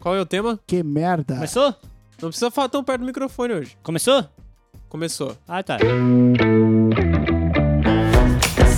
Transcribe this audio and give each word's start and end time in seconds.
Qual 0.00 0.16
é 0.16 0.20
o 0.20 0.24
tema? 0.24 0.58
Que 0.66 0.82
merda. 0.82 1.34
Começou? 1.34 1.74
Não 2.22 2.30
precisa 2.30 2.50
falar 2.50 2.70
tão 2.70 2.82
perto 2.82 3.00
do 3.00 3.06
microfone 3.06 3.52
hoje. 3.52 3.76
Começou? 3.82 4.24
Começou. 4.88 5.36
Ah, 5.46 5.62
tá. 5.62 5.76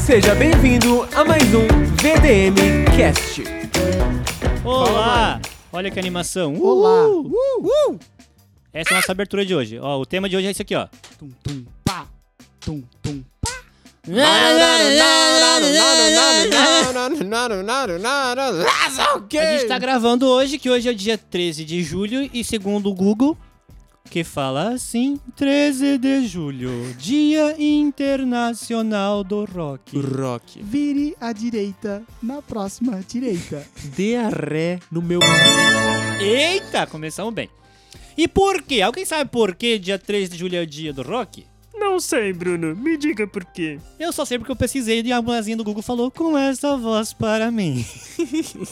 Seja 0.04 0.34
bem-vindo 0.34 1.04
a 1.14 1.24
mais 1.24 1.44
um 1.54 1.68
VDM 1.94 2.84
Cast. 2.96 3.44
Olá! 4.64 5.40
Olha 5.72 5.92
que 5.92 5.98
animação. 6.00 6.54
Uh! 6.54 6.66
Olá. 6.66 7.06
Uh! 7.08 7.98
Essa 8.72 8.90
é 8.90 8.94
a 8.94 8.96
nossa 8.96 9.12
abertura 9.12 9.46
de 9.46 9.54
hoje. 9.54 9.78
Ó, 9.78 10.00
o 10.00 10.04
tema 10.04 10.28
de 10.28 10.36
hoje 10.36 10.48
é 10.48 10.50
esse 10.50 10.62
aqui, 10.62 10.74
ó. 10.74 10.88
Tum, 11.18 11.30
tum, 11.40 11.64
pá. 11.84 12.04
Tum, 12.58 12.82
tum. 13.00 13.22
A 19.38 19.52
gente 19.52 19.68
tá 19.68 19.78
gravando 19.78 20.26
hoje, 20.26 20.58
que 20.58 20.68
hoje 20.68 20.88
é 20.88 20.92
dia 20.92 21.16
13 21.16 21.64
de 21.64 21.84
julho, 21.84 22.28
e 22.34 22.42
segundo 22.42 22.90
o 22.90 22.94
Google, 22.94 23.38
que 24.10 24.24
fala 24.24 24.70
assim, 24.70 25.20
13 25.36 25.98
de 25.98 26.26
julho, 26.26 26.92
Dia 26.98 27.54
Internacional 27.56 29.22
do 29.22 29.44
Rock. 29.44 29.96
Rock. 29.96 30.60
Vire 30.60 31.14
à 31.20 31.32
direita 31.32 32.02
na 32.20 32.42
próxima 32.42 33.00
direita. 33.06 33.64
Dê 33.96 34.16
a 34.16 34.28
ré 34.28 34.80
no 34.90 35.00
meu... 35.00 35.20
Eita, 36.20 36.88
começamos 36.88 37.32
bem. 37.32 37.48
E 38.18 38.26
por 38.26 38.62
quê? 38.62 38.82
Alguém 38.82 39.04
sabe 39.04 39.30
por 39.30 39.54
que 39.54 39.78
dia 39.78 39.96
13 39.96 40.32
de 40.32 40.38
julho 40.38 40.56
é 40.56 40.62
o 40.62 40.66
dia 40.66 40.92
do 40.92 41.02
rock? 41.02 41.51
Não 41.82 41.98
sei, 41.98 42.32
Bruno. 42.32 42.76
Me 42.76 42.96
diga 42.96 43.26
por 43.26 43.44
quê. 43.44 43.76
Eu 43.98 44.12
só 44.12 44.24
sei 44.24 44.38
porque 44.38 44.52
eu 44.52 44.56
pesquisei 44.56 45.02
e 45.02 45.12
a 45.12 45.20
mulherzinha 45.20 45.56
do 45.56 45.64
Google 45.64 45.82
falou 45.82 46.12
com 46.12 46.38
essa 46.38 46.76
voz 46.76 47.12
para 47.12 47.50
mim. 47.50 47.84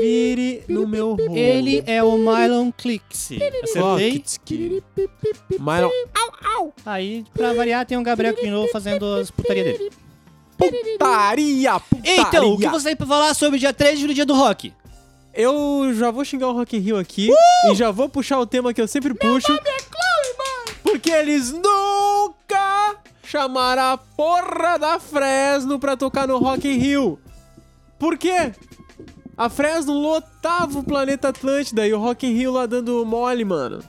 Vire 0.00 0.64
no 0.68 0.86
meu 0.86 1.14
rolo. 1.14 1.36
Ele 1.36 1.82
é 1.86 2.02
o 2.02 2.16
Mylon 2.16 2.70
Clix. 2.72 3.30
Acertei? 3.62 4.24
Mylon. 5.58 5.90
Aí, 6.86 7.24
pra 7.34 7.52
variar, 7.52 7.84
tem 7.84 7.98
o 7.98 8.02
Gabriel 8.02 8.32
aqui 8.32 8.44
de 8.44 8.50
novo 8.50 8.68
fazendo 8.72 9.04
as 9.14 9.30
putarias 9.30 9.66
dele. 9.78 9.90
Putaria, 10.56 11.80
putaria. 11.80 12.20
Então, 12.20 12.52
o 12.52 12.58
que 12.58 12.68
você 12.68 12.88
tem 12.88 12.96
pra 12.96 13.06
falar 13.06 13.34
sobre 13.34 13.56
o 13.56 13.60
dia 13.60 13.72
3 13.72 13.94
de 13.96 14.00
julho, 14.02 14.14
dia 14.14 14.26
do 14.26 14.34
rock? 14.34 14.72
Eu 15.32 15.92
já 15.94 16.10
vou 16.10 16.24
xingar 16.24 16.48
o 16.48 16.52
Rock 16.52 16.76
in 16.76 16.80
Rio 16.80 16.98
aqui 16.98 17.30
Uh! 17.30 17.72
e 17.72 17.74
já 17.76 17.90
vou 17.92 18.08
puxar 18.08 18.38
o 18.40 18.46
tema 18.46 18.74
que 18.74 18.80
eu 18.80 18.88
sempre 18.88 19.14
puxo. 19.14 19.56
Porque 20.82 21.08
eles 21.10 21.52
nunca 21.52 22.96
chamaram 23.22 23.82
a 23.92 23.96
porra 23.96 24.76
da 24.78 24.98
Fresno 24.98 25.78
pra 25.78 25.96
tocar 25.96 26.26
no 26.26 26.38
Rock 26.38 26.66
in 26.66 26.78
Rio. 26.78 27.18
Por 27.98 28.18
quê? 28.18 28.52
A 29.40 29.48
Fresno 29.48 29.94
lotava 29.94 30.80
o 30.80 30.84
planeta 30.84 31.30
Atlântida 31.30 31.88
e 31.88 31.94
o 31.94 31.98
Rock 31.98 32.26
in 32.26 32.34
Rio 32.34 32.52
lá 32.52 32.66
dando 32.66 33.06
mole, 33.06 33.42
mano. 33.42 33.82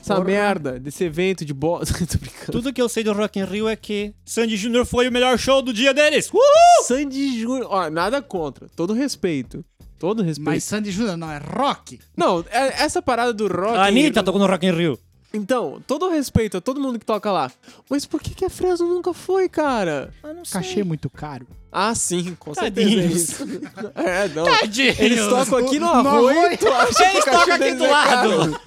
Essa 0.00 0.16
Porra. 0.16 0.26
merda 0.26 0.80
desse 0.80 1.04
evento 1.04 1.44
de 1.44 1.54
bosta. 1.54 1.94
Tô 2.04 2.18
brincando. 2.18 2.50
Tudo 2.50 2.72
que 2.72 2.82
eu 2.82 2.88
sei 2.88 3.04
do 3.04 3.12
Rock 3.12 3.38
in 3.38 3.44
Rio 3.44 3.68
é 3.68 3.76
que 3.76 4.12
Sandy 4.24 4.56
Jr. 4.56 4.84
foi 4.84 5.08
o 5.08 5.12
melhor 5.12 5.38
show 5.38 5.62
do 5.62 5.72
dia 5.72 5.94
deles. 5.94 6.28
Uhul! 6.34 6.84
Sandy 6.84 7.40
Júnior. 7.40 7.68
Ó, 7.70 7.88
nada 7.90 8.20
contra. 8.20 8.68
Todo 8.74 8.92
respeito. 8.92 9.64
Todo 10.00 10.20
respeito. 10.20 10.46
Mas 10.50 10.64
Sandy 10.64 10.90
Júnior 10.90 11.16
não 11.16 11.30
é 11.30 11.38
rock? 11.38 12.00
Não, 12.16 12.44
é- 12.50 12.82
essa 12.82 13.00
parada 13.00 13.32
do 13.32 13.46
rock. 13.46 13.76
A 13.76 13.84
Anitta 13.84 14.20
tocou 14.20 14.40
no 14.40 14.48
Rock 14.48 14.66
in 14.66 14.72
Rio. 14.72 14.98
Então, 15.32 15.80
todo 15.86 16.10
respeito 16.10 16.56
a 16.56 16.60
todo 16.60 16.80
mundo 16.80 16.98
que 16.98 17.06
toca 17.06 17.30
lá. 17.30 17.52
Mas 17.88 18.04
por 18.04 18.20
que, 18.20 18.34
que 18.34 18.44
a 18.44 18.50
Fresno 18.50 18.88
nunca 18.88 19.14
foi, 19.14 19.48
cara? 19.48 20.12
Ah, 20.24 20.32
não 20.34 20.42
Cachê 20.42 20.82
muito 20.82 21.08
caro. 21.08 21.46
Ah, 21.72 21.94
sim, 21.94 22.36
com 22.38 22.52
Tadinhos. 22.52 23.22
certeza. 23.22 23.92
é 23.96 24.28
não. 24.28 24.44
Tadinhos. 24.44 25.00
Eles 25.00 25.26
tocam 25.26 25.58
aqui 25.58 25.78
no 25.78 25.88
Arroio, 25.88 26.38
Arroio. 26.38 26.58
tu 26.58 26.68
acha 26.68 26.94
que 26.94 27.02
Eles 27.02 27.24
o 27.26 27.30
tocam 27.30 27.54
aqui 27.54 27.74
do 27.74 27.84
é 27.86 27.90
lado. 27.90 28.60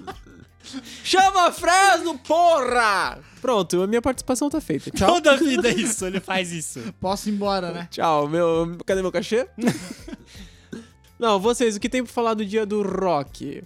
Chama 1.03 1.51
Fresno, 1.51 2.17
porra! 2.17 3.19
Pronto, 3.39 3.83
a 3.83 3.87
minha 3.87 4.01
participação 4.01 4.49
tá 4.49 4.59
feita. 4.59 4.89
Tchau. 4.89 5.13
Toda 5.13 5.37
vida 5.37 5.69
é 5.69 5.73
isso, 5.73 6.03
ele 6.03 6.19
faz 6.19 6.51
isso. 6.51 6.81
Posso 6.99 7.29
ir 7.29 7.33
embora, 7.33 7.71
né? 7.71 7.87
Tchau, 7.91 8.27
meu. 8.27 8.75
Cadê 8.83 9.03
meu 9.03 9.11
cachê? 9.11 9.47
Não, 11.19 11.39
vocês, 11.39 11.75
o 11.75 11.79
que 11.79 11.87
tem 11.87 12.03
pra 12.03 12.11
falar 12.11 12.33
do 12.33 12.43
dia 12.43 12.65
do 12.65 12.81
rock? 12.81 13.63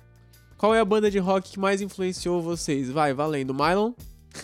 Qual 0.57 0.75
é 0.75 0.81
a 0.81 0.85
banda 0.85 1.09
de 1.09 1.17
rock 1.17 1.51
que 1.51 1.59
mais 1.59 1.81
influenciou 1.81 2.41
vocês? 2.41 2.91
Vai, 2.91 3.13
valendo. 3.13 3.53
Mylon? 3.53 3.93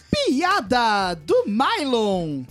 Piada 0.10 1.14
do 1.16 1.44
Mylon. 1.46 2.44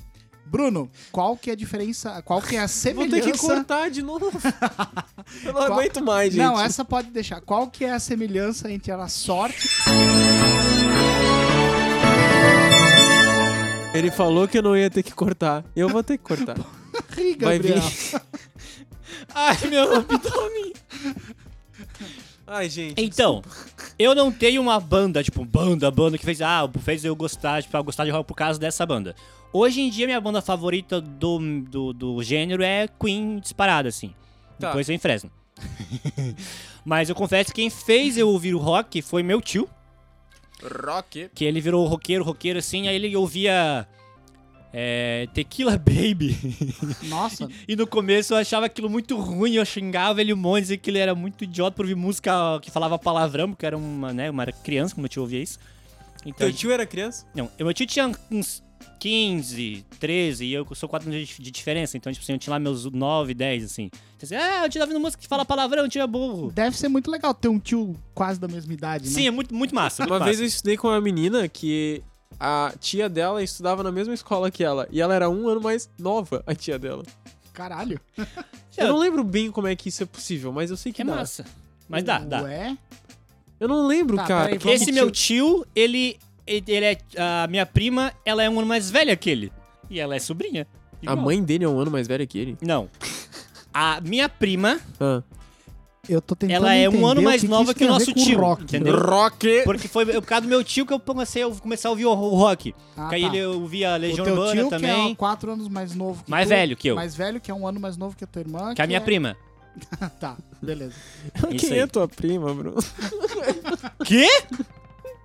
Bruno, 0.47 0.91
qual 1.10 1.37
que 1.37 1.50
é 1.50 1.53
a 1.53 1.56
diferença, 1.56 2.22
qual 2.22 2.41
que 2.41 2.55
é 2.55 2.59
a 2.59 2.62
Vou 2.62 2.69
semelhança... 2.69 3.22
ter 3.22 3.32
que 3.32 3.38
cortar 3.38 3.91
de 3.91 4.03
novo. 4.03 4.31
Eu 5.43 5.53
não 5.53 5.60
Qual- 5.66 5.72
aguento 5.72 6.03
mais, 6.05 6.32
gente. 6.32 6.43
Não, 6.43 6.60
essa 6.60 6.84
pode 6.84 7.10
deixar. 7.10 7.41
Qual 7.41 7.66
que 7.69 7.84
é 7.84 7.93
a 7.93 7.99
semelhança 7.99 8.71
entre 8.71 8.93
a 8.93 9.09
sorte... 9.09 9.69
Ele 13.94 14.10
falou 14.10 14.49
que 14.49 14.59
eu 14.59 14.62
não 14.62 14.77
ia 14.77 14.91
ter 14.91 15.05
que 15.05 15.12
cortar. 15.15 15.65
Eu 15.75 15.88
vou 15.88 16.03
ter 16.03 16.19
que 16.19 16.25
cortar. 16.25 16.56
Ri, 17.16 17.37
Vai 17.41 17.61
vir. 17.61 17.75
Ai, 19.32 19.56
meu 19.71 19.94
abdômen. 19.97 20.72
Ai, 22.47 22.69
gente. 22.69 23.03
Então, 23.03 23.43
eu 23.99 24.15
não 24.15 24.31
tenho 24.31 24.60
uma 24.60 24.78
banda, 24.78 25.22
tipo, 25.22 25.44
banda, 25.44 25.91
banda 25.91 26.19
que 26.19 26.25
fez, 26.25 26.43
ah, 26.43 26.69
fez 26.81 27.05
eu 27.05 27.16
gostar, 27.16 27.62
tipo, 27.62 27.77
eu 27.77 27.84
gostar 27.84 28.05
de 28.05 28.10
rock 28.10 28.27
por 28.27 28.34
causa 28.34 28.60
dessa 28.60 28.84
banda. 28.84 29.15
Hoje 29.53 29.81
em 29.81 29.88
dia, 29.88 30.06
minha 30.06 30.21
banda 30.21 30.43
favorita 30.43 31.00
do, 31.00 31.38
do, 31.62 31.93
do 31.93 32.22
gênero 32.22 32.62
é 32.62 32.88
Queen 32.88 33.38
disparada, 33.38 33.88
assim. 33.88 34.12
Tá. 34.59 34.69
Depois 34.69 34.87
vem 34.87 34.99
Fresno. 34.99 35.31
Mas 36.84 37.09
eu 37.09 37.15
confesso 37.15 37.50
que 37.50 37.62
quem 37.62 37.71
fez 37.71 38.19
eu 38.19 38.28
ouvir 38.28 38.55
o 38.55 38.59
rock 38.59 39.00
foi 39.00 39.22
meu 39.22 39.41
tio, 39.41 39.69
Rock. 40.62 41.31
que 41.34 41.44
ele 41.44 41.61
virou 41.61 41.87
roqueiro, 41.87 42.25
roqueiro, 42.25 42.59
assim, 42.59 42.88
aí 42.88 42.97
ele 42.97 43.16
ouvia 43.16 43.87
é, 44.76 45.28
Tequila 45.32 45.78
Baby. 45.78 46.36
Nossa, 47.04 47.48
E 47.68 47.76
no 47.76 47.86
começo 47.86 48.34
eu 48.34 48.38
achava 48.38 48.66
aquilo 48.66 48.90
muito 48.90 49.16
ruim, 49.18 49.54
eu 49.54 49.64
xingava 49.64 50.20
ele 50.20 50.32
um 50.32 50.36
monte, 50.36 50.62
dizia 50.62 50.76
que 50.76 50.90
ele 50.90 50.98
era 50.98 51.14
muito 51.14 51.44
idiota 51.44 51.76
por 51.76 51.84
ouvir 51.84 51.94
música 51.94 52.32
que 52.60 52.70
falava 52.72 52.98
palavrão, 52.98 53.50
porque 53.50 53.64
eu 53.64 53.68
era 53.68 53.76
uma, 53.78 54.12
né, 54.12 54.28
uma 54.28 54.46
criança, 54.46 54.92
como 54.94 55.04
eu 55.06 55.08
tio 55.08 55.22
ouvia 55.22 55.40
isso. 55.40 55.58
Então, 56.26 56.48
Teu 56.48 56.52
tio 56.52 56.72
era 56.72 56.84
criança? 56.84 57.24
não, 57.34 57.48
eu- 57.56 57.66
meu 57.66 57.72
tio 57.74 57.86
tinha 57.86 58.10
uns 58.30 58.62
15, 58.98 59.84
13, 60.00 60.46
e 60.46 60.52
eu 60.54 60.66
sou 60.74 60.88
4 60.88 61.08
anos 61.08 61.28
de, 61.28 61.42
de 61.42 61.50
diferença, 61.50 61.96
então, 61.96 62.10
tipo 62.12 62.22
assim, 62.25 62.32
eu 62.32 62.38
tinha 62.38 62.52
lá 62.52 62.58
meus 62.58 62.84
9, 62.87 63.34
10, 63.34 63.64
assim. 63.64 63.90
Então, 64.16 64.22
assim, 64.22 64.34
ah, 64.34 64.64
eu 64.64 64.70
tio 64.70 64.81
tá 64.81 64.87
ouvindo 64.87 65.00
música 65.00 65.20
que 65.22 65.28
fala 65.28 65.44
palavrão, 65.44 65.87
tio 65.88 66.00
é 66.02 66.06
burro. 66.06 66.50
deve 66.50 66.76
ser 66.76 66.88
muito 66.88 67.10
legal 67.10 67.34
ter 67.34 67.49
um 67.49 67.58
tio 67.58 67.94
quase 68.14 68.40
da 68.40 68.49
mesma 68.49 68.72
idade, 68.72 69.04
né? 69.04 69.10
Sim, 69.10 69.26
é 69.26 69.31
muito, 69.31 69.54
muito 69.54 69.75
massa. 69.75 70.02
Muito 70.02 70.12
Uma 70.12 70.19
massa. 70.20 70.31
vez 70.31 70.40
eu 70.40 70.46
estudei 70.46 70.76
com 70.78 70.88
uma 70.88 71.00
menina 71.00 71.46
que 71.49 72.02
a 72.38 72.72
tia 72.81 73.08
dela 73.08 73.42
estudava 73.42 73.82
na 73.82 73.92
mesma 73.92 74.14
escola 74.14 74.50
que 74.50 74.62
ela. 74.64 74.86
E 74.90 75.00
ela 75.00 75.14
era 75.14 75.28
um 75.31 75.48
ano 75.48 75.60
mais 75.60 75.88
nova, 75.98 76.42
a 76.46 76.54
tia 76.54 76.78
dela. 76.78 77.02
Caralho. 77.52 78.00
Eu 78.76 78.88
não 78.88 78.98
lembro 78.98 79.22
bem 79.22 79.50
como 79.52 79.69
é 79.69 79.76
que 79.76 79.88
isso 79.88 80.02
é 80.02 80.06
possível, 80.06 80.52
mas 80.52 80.69
eu 80.69 80.76
sei 80.76 80.92
que 80.92 81.02
É 81.02 81.04
dá. 81.04 81.14
massa. 81.14 81.44
Mas 81.88 82.02
dá, 82.02 82.19
dá. 82.19 82.42
Ué? 82.42 82.76
Eu 83.60 83.69
não 83.69 83.86
lembro, 83.86 84.16
Tá, 84.16 84.25
cara. 84.26 84.44
peraí, 84.46 84.58
vamos- 84.58 84.82
Esse 84.82 84.90
meu 84.90 85.08
tio, 85.12 85.64
ele, 85.76 86.19
ele 86.44 86.64
ele 86.66 86.84
é. 86.86 86.98
A 87.16 87.46
minha 87.46 87.64
prima, 87.64 88.12
ela 88.25 88.42
é 88.42 88.50
um 88.50 88.58
ano 88.58 88.66
mais 88.66 88.90
velha 88.90 89.14
que 89.16 89.30
ele. 89.30 89.52
E 89.88 90.00
ela 90.00 90.16
é 90.16 90.19
sobrinha. 90.19 90.66
A 91.06 91.12
Igual. 91.12 91.16
mãe 91.25 91.40
dele 91.40 91.64
é 91.64 91.69
um 91.69 91.78
ano 91.78 91.90
mais 91.90 92.08
velha 92.08 92.26
que 92.26 92.37
ele. 92.37 92.58
Não. 92.60 92.88
A 93.72 94.00
minha 94.00 94.28
prima, 94.28 94.80
Ah, 94.98 95.22
Eu 96.08 96.20
tô 96.20 96.34
tentando 96.36 96.56
Ela 96.56 96.74
é 96.74 96.88
um 96.88 97.06
ano 97.06 97.22
mais 97.22 97.40
que 97.42 97.48
nova 97.48 97.72
que 97.72 97.78
tem 97.80 97.88
o 97.88 97.92
nosso 97.92 98.12
tio, 98.12 98.38
rock. 98.40 98.62
entendeu? 98.64 98.98
Rock! 99.00 99.62
Porque 99.64 99.88
foi 99.88 100.04
por 100.06 100.22
causa 100.22 100.42
do 100.42 100.48
meu 100.48 100.62
tio 100.62 100.84
que 100.86 100.92
eu 100.92 101.00
comecei 101.00 101.42
a 101.42 101.50
começar 101.50 101.88
a 101.88 101.90
ouvir 101.90 102.04
o, 102.06 102.10
o 102.10 102.34
rock. 102.36 102.74
Ah, 102.96 103.08
que 103.08 103.14
aí 103.14 103.22
tá. 103.22 103.28
ele 103.28 103.44
ouvia 103.46 103.94
O 103.94 103.96
Legião 103.96 104.24
teu 104.24 104.34
Urbana 104.34 104.52
tio, 104.54 104.64
que 104.64 104.70
também. 104.70 105.12
é 105.12 105.14
quatro 105.14 105.52
anos 105.52 105.68
mais 105.68 105.94
novo 105.94 106.22
que 106.24 106.30
Mais 106.30 106.46
tu, 106.46 106.50
velho 106.50 106.76
que 106.76 106.88
eu. 106.88 106.94
Mais 106.96 107.14
velho, 107.14 107.40
que 107.40 107.50
é 107.50 107.54
um 107.54 107.66
ano 107.66 107.80
mais 107.80 107.96
novo 107.96 108.16
que 108.16 108.24
a 108.24 108.26
tua 108.26 108.40
irmã. 108.40 108.74
Que 108.74 108.80
é 108.80 108.84
a 108.84 108.86
minha 108.86 109.00
prima. 109.00 109.36
tá, 110.20 110.36
beleza. 110.62 110.94
Isso 111.50 111.66
Quem 111.66 111.72
aí. 111.72 111.78
é 111.80 111.86
tua 111.86 112.06
prima, 112.06 112.52
Bruno? 112.54 112.76
Quê? 114.04 114.28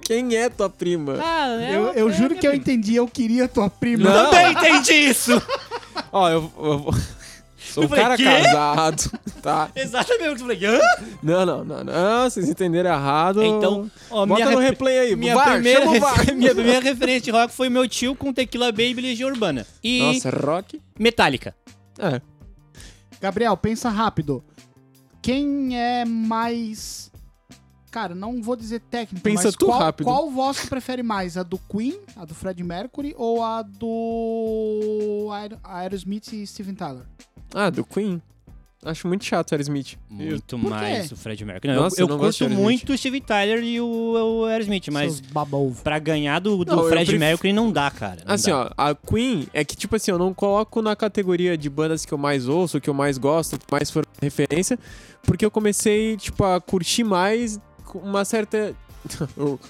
Quem 0.02 0.36
é 0.36 0.50
tua 0.50 0.70
prima? 0.70 1.18
Ah, 1.22 1.50
é 1.62 1.76
Eu, 1.76 1.84
eu 1.94 2.10
é 2.10 2.14
juro 2.14 2.36
que 2.36 2.48
eu 2.48 2.54
entendi, 2.54 2.96
eu 2.96 3.08
queria 3.08 3.48
tua 3.48 3.70
prima. 3.70 4.10
Não. 4.10 4.32
Também 4.32 4.52
entendi 4.54 4.94
isso. 4.94 5.40
Ó, 6.12 6.28
eu, 6.30 6.52
eu 6.58 6.80
vou- 6.80 6.94
sou 7.74 7.84
um 7.86 7.88
falei, 7.90 8.04
cara 8.04 8.18
"Quê?" 8.18 8.24
casado, 8.24 9.12
tá? 9.42 9.70
Exatamente. 9.76 10.24
Eu 10.30 10.38
falei, 10.40 10.66
hã? 10.66 10.80
Não, 11.24 11.46
não, 11.46 11.64
não, 11.64 11.84
não, 11.84 12.30
vocês 12.30 12.48
entenderam 12.50 12.90
errado. 12.92 13.44
Então, 13.44 13.90
ó, 14.10 14.26
Bota 14.26 14.44
minha 14.44 14.52
no 14.56 14.60
rep- 14.60 14.72
replay 14.72 15.00
aí, 15.00 15.16
Minha 15.16 15.36
vai, 15.36 15.54
primeira, 15.54 15.86
minha 16.36 16.54
primeira 16.56 16.82
referência 16.82 17.22
de 17.22 17.32
rock 17.32 17.54
foi 17.54 17.68
o 17.68 17.72
meu 17.72 17.88
tio 17.88 18.16
com 18.16 18.32
Tequila 18.34 18.72
Baby 18.72 18.96
e 18.98 19.02
Legião 19.02 19.30
Urbana. 19.30 19.66
E 19.84 20.00
Nossa, 20.02 20.30
rock? 20.30 20.82
Metallica. 21.00 21.56
É. 21.98 22.22
Gabriel, 23.22 23.56
pensa 23.58 23.90
rápido. 23.90 24.44
Quem 25.22 25.78
é 25.78 26.06
mais. 26.06 27.10
Cara, 27.92 28.14
não 28.14 28.40
vou 28.42 28.56
dizer 28.56 28.82
técnico, 28.82 29.24
Pensa 29.24 29.46
mas 29.46 29.56
tu 29.56 29.66
qual, 29.66 29.80
rápido. 29.80 30.06
qual 30.06 30.30
voz 30.30 30.62
tu 30.62 30.68
prefere 30.68 31.02
mais? 31.02 31.36
A 31.36 31.42
do 31.44 31.58
Queen, 31.58 32.00
a 32.16 32.24
do 32.24 32.36
Fred 32.36 32.64
Mercury 32.64 33.16
ou 33.18 33.44
a 33.44 33.64
do 33.64 35.30
Aer- 35.34 35.58
Aerosmith 35.64 36.32
e 36.32 36.46
Steven 36.46 36.76
Tyler? 36.76 37.04
Ah, 37.54 37.70
do 37.70 37.84
Queen. 37.84 38.22
Acho 38.86 39.10
muito 39.10 39.26
chato 39.26 39.52
o 39.52 39.56
Aerosmith. 39.56 39.98
Muito 40.10 40.58
mais 40.58 41.12
o 41.12 41.16
Fred 41.18 41.44
Mercury. 41.44 41.74
Não, 41.74 41.82
Nossa, 41.84 42.00
eu 42.00 42.06
eu 42.06 42.10
não 42.10 42.18
gosto 42.18 42.40
curto 42.40 42.44
Aerosmith. 42.54 42.64
muito 42.64 42.94
o 42.94 42.98
Steve 42.98 43.20
Tyler 43.20 43.62
e 43.62 43.82
o, 43.82 43.86
o 44.42 44.46
Aerosmith, 44.46 44.88
mas 44.90 45.20
babouvo. 45.20 45.84
pra 45.84 46.00
ganhar 46.00 46.40
do, 46.40 46.64
do 46.64 46.74
Não, 46.76 46.84
eu 46.84 46.90
Fred 46.90 47.06
pref- 47.08 47.20
Mercury 47.20 47.52
não 47.52 47.70
dá, 47.74 47.92
cara. 47.92 48.22
não 48.26 48.34
Assim, 48.34 48.52
dá. 48.52 48.74
ó, 48.78 48.90
a 48.90 48.96
Queen 48.96 49.48
é 49.54 49.66
que, 49.66 49.76
tipo 49.76 49.98
assim, 49.98 50.12
eu 50.12 50.18
não 50.18 50.34
coloco 50.34 50.82
na 50.82 50.96
categoria 50.96 51.58
de 51.58 51.70
bandas 51.70 52.06
que 52.06 52.14
eu 52.14 52.18
mais 52.18 52.48
ouço, 52.48 52.80
que 52.80 52.90
eu 52.90 52.94
mais 52.94 53.18
gosto, 53.18 53.60
que 53.60 53.66
mais 53.70 53.92
foram 53.92 54.08
referência, 54.22 54.80
porque 55.24 55.44
eu 55.46 55.52
comecei, 55.52 56.16
tipo, 56.16 56.42
a 56.46 56.62
curtir 56.62 57.04
mais 57.04 57.60
com 57.84 58.00
uma 58.00 58.24
certa. 58.24 58.74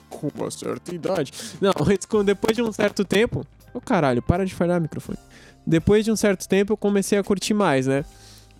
com 0.10 0.28
uma 0.36 0.52
certa 0.52 0.94
idade. 0.94 1.32
Não, 1.60 1.72
mas 1.84 2.06
com- 2.06 2.24
depois 2.24 2.56
de 2.56 2.62
um 2.62 2.72
certo 2.72 3.04
tempo. 3.04 3.44
Ô 3.74 3.82
caralho, 3.82 4.22
para 4.22 4.46
de 4.46 4.54
falhar 4.54 4.78
o 4.78 4.82
microfone. 4.82 5.18
Depois 5.70 6.04
de 6.04 6.12
um 6.12 6.16
certo 6.16 6.48
tempo 6.48 6.74
eu 6.74 6.78
comecei 6.78 7.18
a 7.18 7.24
curtir 7.24 7.54
mais, 7.54 7.86
né? 7.86 8.04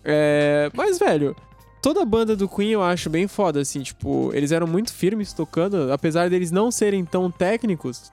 É. 0.04 0.70
Mas, 0.74 0.98
velho. 0.98 1.34
Toda 1.82 2.02
a 2.02 2.04
banda 2.04 2.36
do 2.36 2.46
Queen 2.46 2.72
eu 2.72 2.82
acho 2.82 3.08
bem 3.08 3.26
foda, 3.26 3.58
assim, 3.58 3.80
tipo, 3.80 4.30
eles 4.34 4.52
eram 4.52 4.66
muito 4.66 4.92
firmes 4.92 5.32
tocando, 5.32 5.90
apesar 5.90 6.28
deles 6.28 6.50
não 6.50 6.70
serem 6.70 7.06
tão 7.06 7.30
técnicos, 7.30 8.12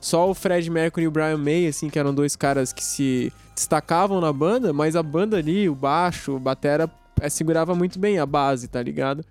só 0.00 0.30
o 0.30 0.34
Fred 0.34 0.70
Mercury 0.70 1.02
e 1.02 1.08
o 1.08 1.10
Brian 1.10 1.36
May, 1.36 1.66
assim, 1.66 1.90
que 1.90 1.98
eram 1.98 2.14
dois 2.14 2.36
caras 2.36 2.72
que 2.72 2.84
se 2.84 3.32
destacavam 3.56 4.20
na 4.20 4.32
banda, 4.32 4.72
mas 4.72 4.94
a 4.94 5.02
banda 5.02 5.36
ali, 5.36 5.68
o 5.68 5.74
baixo, 5.74 6.36
o 6.36 6.38
batera, 6.38 6.88
é, 7.20 7.28
segurava 7.28 7.74
muito 7.74 7.98
bem 7.98 8.20
a 8.20 8.24
base, 8.24 8.68
tá 8.68 8.80
ligado? 8.80 9.24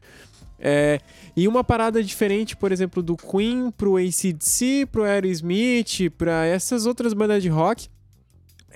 É, 0.60 1.00
e 1.34 1.48
uma 1.48 1.64
parada 1.64 2.04
diferente, 2.04 2.58
por 2.58 2.74
exemplo, 2.74 3.02
do 3.02 3.16
Queen 3.16 3.72
pro 3.72 3.96
ACDC, 3.96 4.86
pro 4.92 5.06
Aerosmith, 5.06 6.10
pra 6.18 6.46
essas 6.46 6.86
outras 6.86 7.14
bandas 7.14 7.42
de 7.42 7.48
rock, 7.48 7.88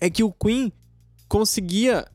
é 0.01 0.09
que 0.09 0.23
o 0.23 0.31
Queen 0.31 0.73
conseguia 1.29 2.05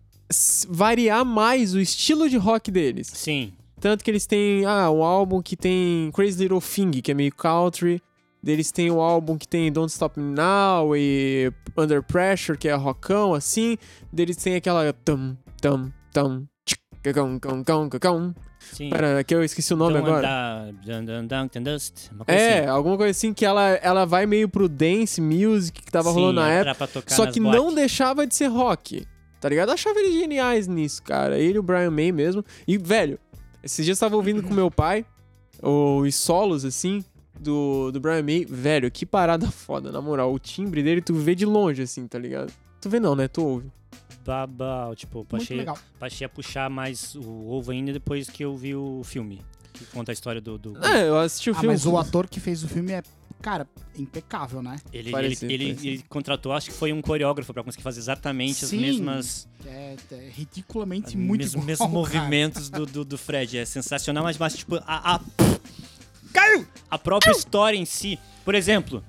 variar 0.69 1.25
mais 1.25 1.73
o 1.73 1.81
estilo 1.81 2.29
de 2.29 2.37
rock 2.37 2.71
deles. 2.71 3.06
Sim. 3.06 3.53
Tanto 3.81 4.03
que 4.03 4.11
eles 4.11 4.27
têm, 4.27 4.65
ah, 4.65 4.91
um 4.91 5.05
álbum 5.05 5.41
que 5.41 5.56
tem 5.56 6.11
Crazy 6.12 6.43
Little 6.43 6.61
Thing, 6.61 7.00
que 7.00 7.12
é 7.12 7.15
meio 7.15 7.33
country. 7.33 8.03
Eles 8.44 8.73
têm 8.73 8.91
o 8.91 9.00
álbum 9.00 9.38
que 9.38 9.47
tem 9.47 9.71
Don't 9.71 9.93
Stop 9.93 10.19
Me 10.19 10.35
Now 10.35 10.97
e 10.97 11.53
Under 11.77 12.03
Pressure, 12.03 12.59
que 12.59 12.69
é 12.69 12.75
rockão, 12.75 13.35
assim. 13.35 13.77
Deles 14.12 14.37
tem 14.37 14.56
aquela 14.56 14.93
tum, 14.93 15.37
tum, 15.61 15.91
tum, 16.12 16.47
tchic, 16.65 16.81
cacão, 17.03 17.88
cacão. 17.88 18.35
Sim. 18.72 18.90
Pera, 18.90 19.24
que 19.24 19.34
eu 19.34 19.42
esqueci 19.42 19.72
o 19.72 19.76
nome 19.76 19.94
Don't 19.94 20.08
agora. 20.08 20.72
dun, 20.84 21.62
dust, 21.62 22.10
É, 22.26 22.60
assim. 22.60 22.68
alguma 22.68 22.96
coisa 22.96 23.10
assim 23.10 23.32
que 23.32 23.44
ela, 23.44 23.70
ela 23.82 24.04
vai 24.04 24.26
meio 24.26 24.48
pro 24.48 24.68
dance 24.68 25.20
music 25.20 25.82
que 25.82 25.90
tava 25.90 26.10
Sim, 26.10 26.14
rolando 26.16 26.40
na 26.40 26.48
época. 26.50 26.88
Só 27.08 27.26
que 27.30 27.40
não 27.40 27.74
deixava 27.74 28.26
de 28.26 28.34
ser 28.34 28.46
rock. 28.48 29.06
Tá 29.40 29.48
ligado? 29.48 29.68
Eu 29.68 29.74
achava 29.74 29.98
eles 30.00 30.14
geniais 30.14 30.66
nisso, 30.66 31.02
cara. 31.02 31.38
Ele 31.38 31.56
e 31.56 31.58
o 31.58 31.62
Brian 31.62 31.90
May 31.90 32.10
mesmo. 32.10 32.44
E, 32.66 32.76
velho, 32.78 33.18
esses 33.62 33.84
dias 33.84 33.98
eu 34.00 34.06
tava 34.06 34.16
ouvindo 34.16 34.42
com 34.42 34.52
meu 34.52 34.70
pai 34.70 35.04
os 35.62 36.14
solos, 36.14 36.64
assim, 36.64 37.04
do, 37.38 37.90
do 37.92 38.00
Brian 38.00 38.22
May. 38.22 38.44
Velho, 38.48 38.90
que 38.90 39.04
parada 39.06 39.50
foda, 39.50 39.92
na 39.92 40.00
moral. 40.00 40.32
O 40.32 40.38
timbre 40.38 40.82
dele 40.82 41.00
tu 41.00 41.14
vê 41.14 41.34
de 41.34 41.44
longe, 41.46 41.82
assim, 41.82 42.06
tá 42.06 42.18
ligado? 42.18 42.52
Tu 42.80 42.88
vê 42.88 42.98
não, 42.98 43.14
né? 43.14 43.28
Tu 43.28 43.44
ouve. 43.44 43.70
Babau, 44.26 44.94
tipo, 44.96 45.25
passei, 45.25 45.64
passei 46.00 46.25
a 46.26 46.28
puxar 46.28 46.69
mais 46.69 47.14
o 47.14 47.49
ovo 47.49 47.70
ainda 47.70 47.93
depois 47.93 48.28
que 48.28 48.44
eu 48.44 48.56
vi 48.56 48.75
o 48.75 49.02
filme. 49.05 49.40
Que 49.73 49.84
conta 49.87 50.11
a 50.11 50.14
história 50.14 50.40
do. 50.40 50.58
do- 50.58 50.84
É, 50.84 51.08
eu 51.08 51.19
assisti 51.19 51.50
o 51.50 51.52
Ah, 51.52 51.61
filme. 51.61 51.69
mas 51.75 51.87
o 51.87 51.96
ator 51.96 52.26
que 52.28 52.40
fez 52.40 52.64
o 52.64 52.69
filme 52.69 52.93
é, 52.93 53.02
cara, 53.43 53.69
impecável, 53.96 54.62
né? 54.62 54.76
Ele, 54.93 55.05
ele, 55.08 55.11
Parecido, 55.12 55.52
ele, 55.52 55.64
parecido. 55.67 55.88
ele 55.88 56.05
contratou, 56.08 56.52
acho 56.52 56.70
que 56.70 56.76
foi 56.76 56.93
um 56.93 57.00
coreógrafo 57.02 57.52
pra 57.52 57.62
conseguir 57.62 57.82
fazer 57.84 58.00
exatamente 58.00 58.64
as 58.64 58.70
Sim. 58.70 58.78
mesmas. 58.81 59.46
É, 59.67 59.96
é 60.11 60.31
ridiculamente 60.34 61.17
muito 61.17 61.40
mesmos, 61.43 61.52
igual, 61.55 61.67
mesmos 61.67 61.90
movimentos 61.90 62.70
do, 62.70 62.87
do, 62.87 63.05
do 63.05 63.19
Fred. 63.19 63.58
É 63.58 63.64
sensacional, 63.64 64.25
mas, 64.25 64.38
mas 64.38 64.56
tipo, 64.56 64.76
a. 64.87 65.17
a 65.17 65.20
Caiu! 66.32 66.67
A 66.90 66.99
própria 66.99 67.31
história 67.32 67.76
em 67.76 67.84
si. 67.84 68.19
Por 68.44 68.55
exemplo, 68.55 69.05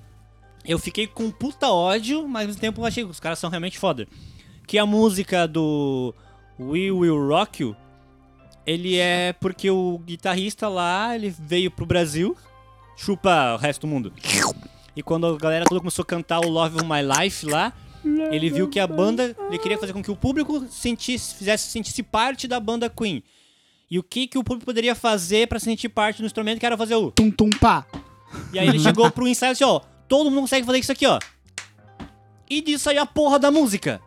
eu 0.64 0.78
fiquei 0.78 1.06
com 1.06 1.30
puta 1.30 1.68
ódio, 1.68 2.26
mas 2.28 2.42
ao 2.42 2.46
mesmo 2.48 2.60
tempo 2.60 2.80
eu 2.80 2.84
achei 2.86 3.04
que 3.04 3.10
os 3.10 3.20
caras 3.20 3.38
são 3.38 3.48
realmente 3.50 3.78
foda. 3.78 4.06
Que 4.68 4.76
a 4.76 4.84
música 4.84 5.48
do 5.48 6.14
We 6.60 6.90
Will 6.90 7.26
Rock 7.26 7.62
You, 7.62 7.74
ele 8.66 8.98
é 8.98 9.32
porque 9.32 9.70
o 9.70 9.98
guitarrista 10.04 10.68
lá, 10.68 11.14
ele 11.14 11.30
veio 11.30 11.70
pro 11.70 11.86
Brasil, 11.86 12.36
chupa 12.94 13.54
o 13.54 13.56
resto 13.56 13.80
do 13.80 13.86
mundo. 13.86 14.12
E 14.94 15.02
quando 15.02 15.26
a 15.26 15.38
galera 15.38 15.64
toda 15.64 15.80
começou 15.80 16.02
a 16.02 16.06
cantar 16.06 16.40
o 16.40 16.50
Love 16.50 16.76
of 16.76 16.84
My 16.84 17.00
Life 17.00 17.46
lá, 17.46 17.72
ele 18.30 18.50
viu 18.50 18.68
que 18.68 18.78
a 18.78 18.86
banda, 18.86 19.34
ele 19.48 19.58
queria 19.58 19.78
fazer 19.78 19.94
com 19.94 20.02
que 20.02 20.10
o 20.10 20.16
público 20.16 20.66
sentisse, 20.68 21.34
fizesse 21.34 21.70
sentisse 21.70 22.02
parte 22.02 22.46
da 22.46 22.60
banda 22.60 22.90
Queen. 22.90 23.22
E 23.90 23.98
o 23.98 24.02
que 24.02 24.26
que 24.26 24.36
o 24.36 24.44
público 24.44 24.66
poderia 24.66 24.94
fazer 24.94 25.48
pra 25.48 25.58
sentir 25.58 25.88
parte 25.88 26.20
do 26.20 26.26
instrumento, 26.26 26.60
que 26.60 26.66
era 26.66 26.76
fazer 26.76 26.94
o 26.94 27.10
Tum 27.10 27.30
tum 27.30 27.48
pá. 27.48 27.86
e 28.52 28.58
aí 28.58 28.68
ele 28.68 28.78
chegou 28.78 29.10
pro 29.10 29.26
ensaio 29.26 29.52
e 29.52 29.54
disse, 29.54 29.64
ó, 29.64 29.80
todo 30.06 30.30
mundo 30.30 30.42
consegue 30.42 30.66
fazer 30.66 30.78
isso 30.78 30.92
aqui, 30.92 31.06
ó. 31.06 31.18
E 32.50 32.60
disso 32.60 32.90
aí 32.90 32.98
a 32.98 33.06
porra 33.06 33.38
da 33.38 33.50
música. 33.50 33.98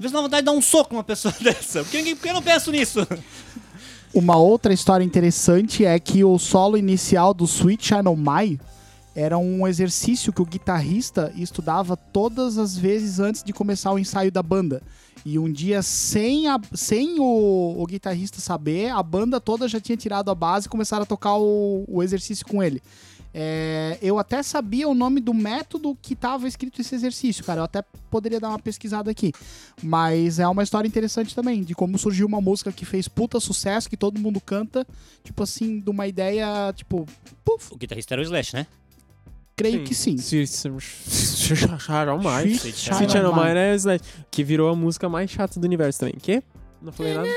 Às 0.00 0.04
vezes 0.04 0.12
dá 0.12 0.20
vontade 0.22 0.40
de 0.40 0.46
dar 0.46 0.52
um 0.52 0.62
soco 0.62 0.94
numa 0.94 1.04
pessoa 1.04 1.34
dessa. 1.42 1.82
Por 1.84 1.90
que, 1.90 1.98
ninguém- 1.98 2.16
por 2.16 2.22
que 2.22 2.28
eu 2.30 2.34
não 2.34 2.42
penso 2.42 2.72
nisso? 2.72 3.06
Uma 4.14 4.34
outra 4.38 4.72
história 4.72 5.04
interessante 5.04 5.84
é 5.84 5.98
que 6.00 6.24
o 6.24 6.38
solo 6.38 6.78
inicial 6.78 7.34
do 7.34 7.44
Sweet 7.44 7.92
O' 7.94 8.16
Mine 8.16 8.58
era 9.14 9.36
um 9.36 9.68
exercício 9.68 10.32
que 10.32 10.40
o 10.40 10.46
guitarrista 10.46 11.30
estudava 11.36 11.98
todas 11.98 12.56
as 12.56 12.74
vezes 12.78 13.20
antes 13.20 13.42
de 13.42 13.52
começar 13.52 13.92
o 13.92 13.98
ensaio 13.98 14.32
da 14.32 14.42
banda. 14.42 14.82
E 15.22 15.38
um 15.38 15.52
dia, 15.52 15.82
sem, 15.82 16.48
a- 16.48 16.58
sem 16.72 17.20
o, 17.20 17.74
o 17.78 17.86
guitarrista 17.86 18.40
saber, 18.40 18.88
a 18.88 19.02
banda 19.02 19.38
toda 19.38 19.68
já 19.68 19.78
tinha 19.78 19.98
tirado 19.98 20.30
a 20.30 20.34
base 20.34 20.66
e 20.66 20.70
começaram 20.70 21.02
a 21.02 21.06
tocar 21.06 21.36
o, 21.36 21.84
o 21.86 22.02
exercício 22.02 22.46
com 22.46 22.62
ele. 22.62 22.82
É, 23.32 23.98
eu 24.02 24.18
até 24.18 24.42
sabia 24.42 24.88
o 24.88 24.94
nome 24.94 25.20
do 25.20 25.32
método 25.32 25.96
que 26.02 26.14
estava 26.14 26.48
escrito 26.48 26.80
esse 26.80 26.94
exercício, 26.94 27.44
cara. 27.44 27.60
Eu 27.60 27.64
até 27.64 27.82
poderia 28.10 28.40
dar 28.40 28.48
uma 28.48 28.58
pesquisada 28.58 29.10
aqui. 29.10 29.32
Mas 29.82 30.38
é 30.38 30.48
uma 30.48 30.62
história 30.62 30.88
interessante 30.88 31.34
também, 31.34 31.62
de 31.62 31.74
como 31.74 31.98
surgiu 31.98 32.26
uma 32.26 32.40
música 32.40 32.72
que 32.72 32.84
fez 32.84 33.06
puta 33.08 33.38
sucesso, 33.38 33.88
que 33.88 33.96
todo 33.96 34.18
mundo 34.18 34.40
canta, 34.40 34.86
tipo 35.22 35.42
assim, 35.42 35.78
de 35.80 35.90
uma 35.90 36.06
ideia, 36.06 36.72
tipo, 36.74 37.06
puf, 37.44 37.72
O 37.72 37.76
guitarrista 37.76 38.14
era 38.14 38.20
o 38.20 38.24
Slash, 38.24 38.54
né? 38.54 38.66
creio 39.56 39.84
que 39.84 39.94
sim. 39.94 40.16
Se, 40.16 40.46
se, 40.46 40.70
se 40.80 41.64
acharam 41.70 42.18
mais. 42.18 42.46
Sweet 42.46 42.60
Sweet 42.60 42.78
Child 42.78 42.94
Sweet 42.96 43.10
O' 43.10 43.12
Child 43.12 43.26
O' 43.26 43.34
Mine. 43.34 43.48
Mine 43.48 43.58
é 43.58 43.74
Slash, 43.74 44.04
que 44.30 44.42
virou 44.42 44.70
a 44.70 44.74
música 44.74 45.08
mais 45.08 45.30
chata 45.30 45.60
do 45.60 45.64
universo 45.64 46.00
também. 46.00 46.14
Que? 46.18 46.42
Não 46.80 46.92
falei 46.92 47.14
nada? 47.14 47.28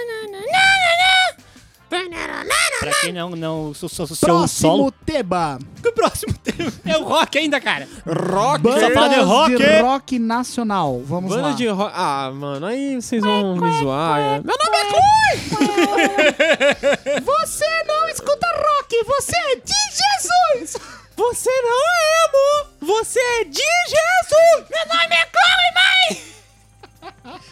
Pra 2.83 3.01
quem 3.01 3.13
não, 3.13 3.29
não, 3.31 3.69
o 3.69 3.75
seu, 3.75 3.87
seu, 3.87 4.05
Próximo 4.05 4.47
solo... 4.47 4.91
tema. 5.05 5.57
O 5.85 5.91
próximo 5.93 6.33
tema 6.39 6.71
é 6.85 6.97
o 6.97 7.03
rock 7.03 7.37
ainda, 7.37 7.61
cara. 7.61 7.87
Rock! 8.05 8.63
Só 8.63 8.91
fala 8.91 9.09
de 9.09 9.15
Bandas 9.15 9.25
rock. 9.25 9.55
de 9.55 9.79
rock 9.81 10.19
nacional. 10.19 11.01
Vamos 11.05 11.29
Banda 11.33 11.49
lá. 11.49 11.53
de 11.53 11.67
rock. 11.67 11.91
Ah, 11.95 12.31
mano, 12.33 12.65
aí 12.65 13.01
vocês 13.01 13.21
vão 13.21 13.55
me 13.55 13.79
zoar. 13.79 14.41
Meu 14.43 14.55
nome 14.57 14.77
é 14.77 14.83
Você 17.21 17.83
não 17.85 18.09
escuta 18.09 18.47
rock, 18.47 19.03
você 19.05 19.37
é 19.37 19.55
de 19.55 19.73
Jesus! 19.73 20.77
Você 21.15 21.49
não 21.61 21.79
é 21.87 22.25
emo! 22.25 22.69
Você 22.81 23.19
é 23.19 23.43
de 23.45 23.61
Jesus! 23.61 24.69
Meu 24.69 24.85
nome 24.87 25.15
é 25.15 25.27
Chloe, 25.31 25.71
mãe! 25.75 26.07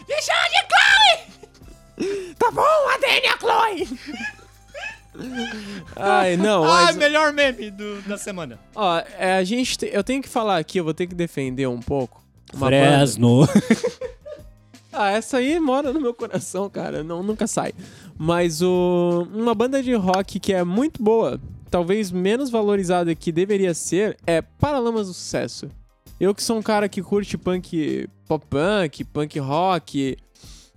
Me 0.08 0.22
chama 0.22 0.50
de 0.50 0.60
Chloe! 0.68 2.36
Tá 2.36 2.52
bom, 2.52 2.90
Adênia 2.94 3.38
Chloe! 3.40 3.88
Ai, 5.96 6.36
não, 6.38 6.64
Ah, 6.64 6.86
mas, 6.86 6.96
melhor 6.98 7.34
meme 7.34 7.70
do- 7.72 8.02
da 8.04 8.18
semana. 8.18 8.60
ó, 8.76 9.00
é, 9.18 9.34
a 9.36 9.44
gente, 9.44 9.78
te- 9.78 9.90
eu 9.92 10.04
tenho 10.04 10.22
que 10.22 10.30
falar 10.30 10.58
aqui, 10.58 10.80
eu 10.80 10.84
vou 10.84 10.94
ter 10.94 11.08
que 11.08 11.16
defender 11.16 11.68
um 11.68 11.80
pouco. 11.80 12.24
Uma 12.54 12.70
banda. 12.70 12.86
Fresno. 12.98 13.48
Ah, 14.94 15.10
essa 15.12 15.38
aí 15.38 15.58
mora 15.58 15.94
no 15.94 16.02
meu 16.02 16.14
coração, 16.14 16.70
cara. 16.70 17.02
Não, 17.02 17.24
nunca 17.24 17.48
sai. 17.48 17.72
Mas 18.18 18.62
o, 18.62 19.26
uma 19.34 19.56
banda 19.56 19.82
de 19.82 19.94
rock 19.94 20.38
que 20.38 20.52
é 20.54 20.66
muito 20.66 21.02
boa, 21.02 21.40
talvez 21.70 22.12
menos 22.12 22.50
valorizada 22.50 23.16
que 23.16 23.32
deveria 23.32 23.74
ser, 23.74 24.18
é 24.28 24.42
Paralamas 24.42 25.08
do 25.08 25.14
Sucesso. 25.14 25.70
Eu 26.20 26.36
que 26.36 26.44
sou 26.44 26.58
um 26.58 26.62
cara 26.62 26.90
que 26.90 27.02
curte 27.02 27.38
punk, 27.38 28.06
pop 28.28 28.46
punk, 28.50 29.06
punk 29.06 29.40
rock, 29.40 30.18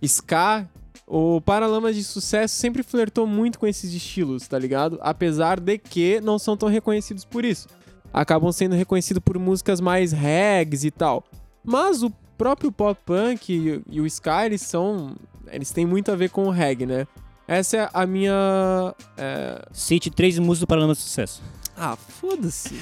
ska, 0.01 0.65
o 1.07 1.41
Paralamas 1.41 1.95
de 1.95 2.03
Sucesso 2.03 2.55
sempre 2.55 2.83
flertou 2.83 3.27
muito 3.27 3.59
com 3.59 3.67
esses 3.67 3.93
estilos, 3.93 4.49
tá 4.49 4.59
ligado? 4.59 4.99
Apesar 5.03 5.61
de 5.61 5.79
que 5.79 6.21
não 6.21 6.39
são 6.39 6.57
tão 6.57 6.69
reconhecidos 6.69 7.25
por 7.25 7.45
isso. 7.45 7.69
Acabam 8.13 8.51
sendo 8.53 8.75
reconhecidos 8.75 9.23
por 9.25 9.39
músicas 9.39 9.81
mais 9.81 10.13
regs 10.13 10.85
e 10.85 10.91
tal. 10.91 11.25
Mas 11.65 12.03
o 12.03 12.11
próprio 12.39 12.71
pop 12.71 12.99
punk 13.05 13.53
e, 13.53 13.83
e 13.91 14.01
o 14.01 14.07
ska, 14.07 14.47
eles 14.47 14.63
são. 14.63 15.17
Eles 15.51 15.71
têm 15.71 15.85
muito 15.85 16.11
a 16.11 16.17
ver 16.17 16.31
com 16.31 16.47
o 16.47 16.51
reggae, 16.51 16.87
né? 16.87 17.07
Essa 17.47 17.77
é 17.77 17.91
a 17.93 18.07
minha. 18.07 18.95
é, 19.17 19.63
Cite 19.73 20.11
três 20.11 20.39
músicas 20.39 20.61
do 20.61 20.67
Paralama 20.67 20.95
de 20.95 21.01
Sucesso. 21.01 21.43
Ah, 21.77 21.97
foda-se. 21.97 22.75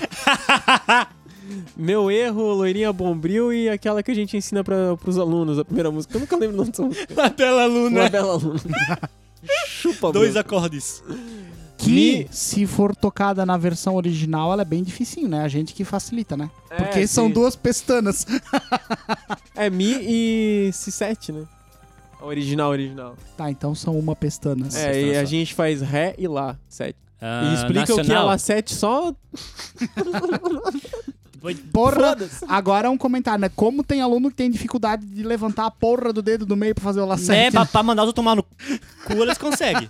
Meu 1.76 2.10
erro, 2.10 2.52
Loirinha 2.54 2.92
Bombril 2.92 3.52
e 3.52 3.68
aquela 3.68 4.02
que 4.02 4.10
a 4.10 4.14
gente 4.14 4.36
ensina 4.36 4.62
pra, 4.62 4.96
pros 4.96 5.18
alunos, 5.18 5.58
a 5.58 5.64
primeira 5.64 5.90
música. 5.90 6.16
Eu 6.16 6.20
nunca 6.20 6.36
lembro 6.36 6.54
o 6.54 6.58
nome 6.58 6.70
dessa 6.70 6.82
música. 6.82 7.30
Bela 7.30 7.66
Luna. 7.66 8.00
Uma 8.00 8.08
bela 8.08 8.32
aluna. 8.32 8.60
Chupa, 9.66 10.12
Dois 10.12 10.36
acordes. 10.36 11.02
Que, 11.78 12.28
se 12.30 12.64
for 12.64 12.94
tocada 12.94 13.44
na 13.44 13.56
versão 13.56 13.96
original, 13.96 14.52
ela 14.52 14.62
é 14.62 14.64
bem 14.64 14.84
dificinho, 14.84 15.28
né? 15.28 15.42
A 15.42 15.48
gente 15.48 15.74
que 15.74 15.82
facilita, 15.84 16.36
né? 16.36 16.48
Porque 16.68 17.00
É, 17.00 17.06
são 17.08 17.26
sim. 17.26 17.32
duas 17.32 17.56
pestanas. 17.56 18.24
É 19.54 19.68
Mi 19.68 19.92
e 20.00 20.70
Si7, 20.72 21.34
né? 21.34 21.44
A 22.18 22.24
original, 22.24 22.70
original. 22.70 23.16
Tá, 23.36 23.50
então 23.50 23.74
são 23.74 23.98
uma 23.98 24.16
pestana. 24.16 24.66
É, 24.74 25.02
e 25.08 25.16
a 25.16 25.24
gente 25.24 25.52
faz 25.54 25.82
Ré 25.82 26.14
e 26.16 26.26
Lá, 26.26 26.56
7. 26.68 26.96
Ah, 27.20 27.50
e 27.50 27.54
explica 27.54 27.82
o 27.82 27.86
que 27.86 27.92
é 27.92 27.96
nacional. 27.96 28.26
Lá 28.26 28.38
7 28.38 28.74
só. 28.74 29.14
Porra, 31.72 32.16
agora 32.48 32.86
é 32.88 32.90
um 32.90 32.96
comentário, 32.98 33.40
né? 33.40 33.48
Como 33.54 33.82
tem 33.82 34.00
aluno 34.00 34.30
que 34.30 34.36
tem 34.36 34.50
dificuldade 34.50 35.04
de 35.04 35.22
levantar 35.22 35.66
a 35.66 35.70
porra 35.70 36.12
do 36.12 36.22
dedo 36.22 36.46
do 36.46 36.56
meio 36.56 36.74
pra 36.74 36.84
fazer 36.84 37.00
o 37.00 37.06
lacete. 37.06 37.52
pra, 37.52 37.66
pra 37.66 37.82
mandar 37.82 38.02
os 38.02 38.08
outros 38.08 38.22
tomar 38.24 38.36
no 38.36 38.42
cu, 38.42 39.12
eles 39.22 39.38
conseguem. 39.38 39.88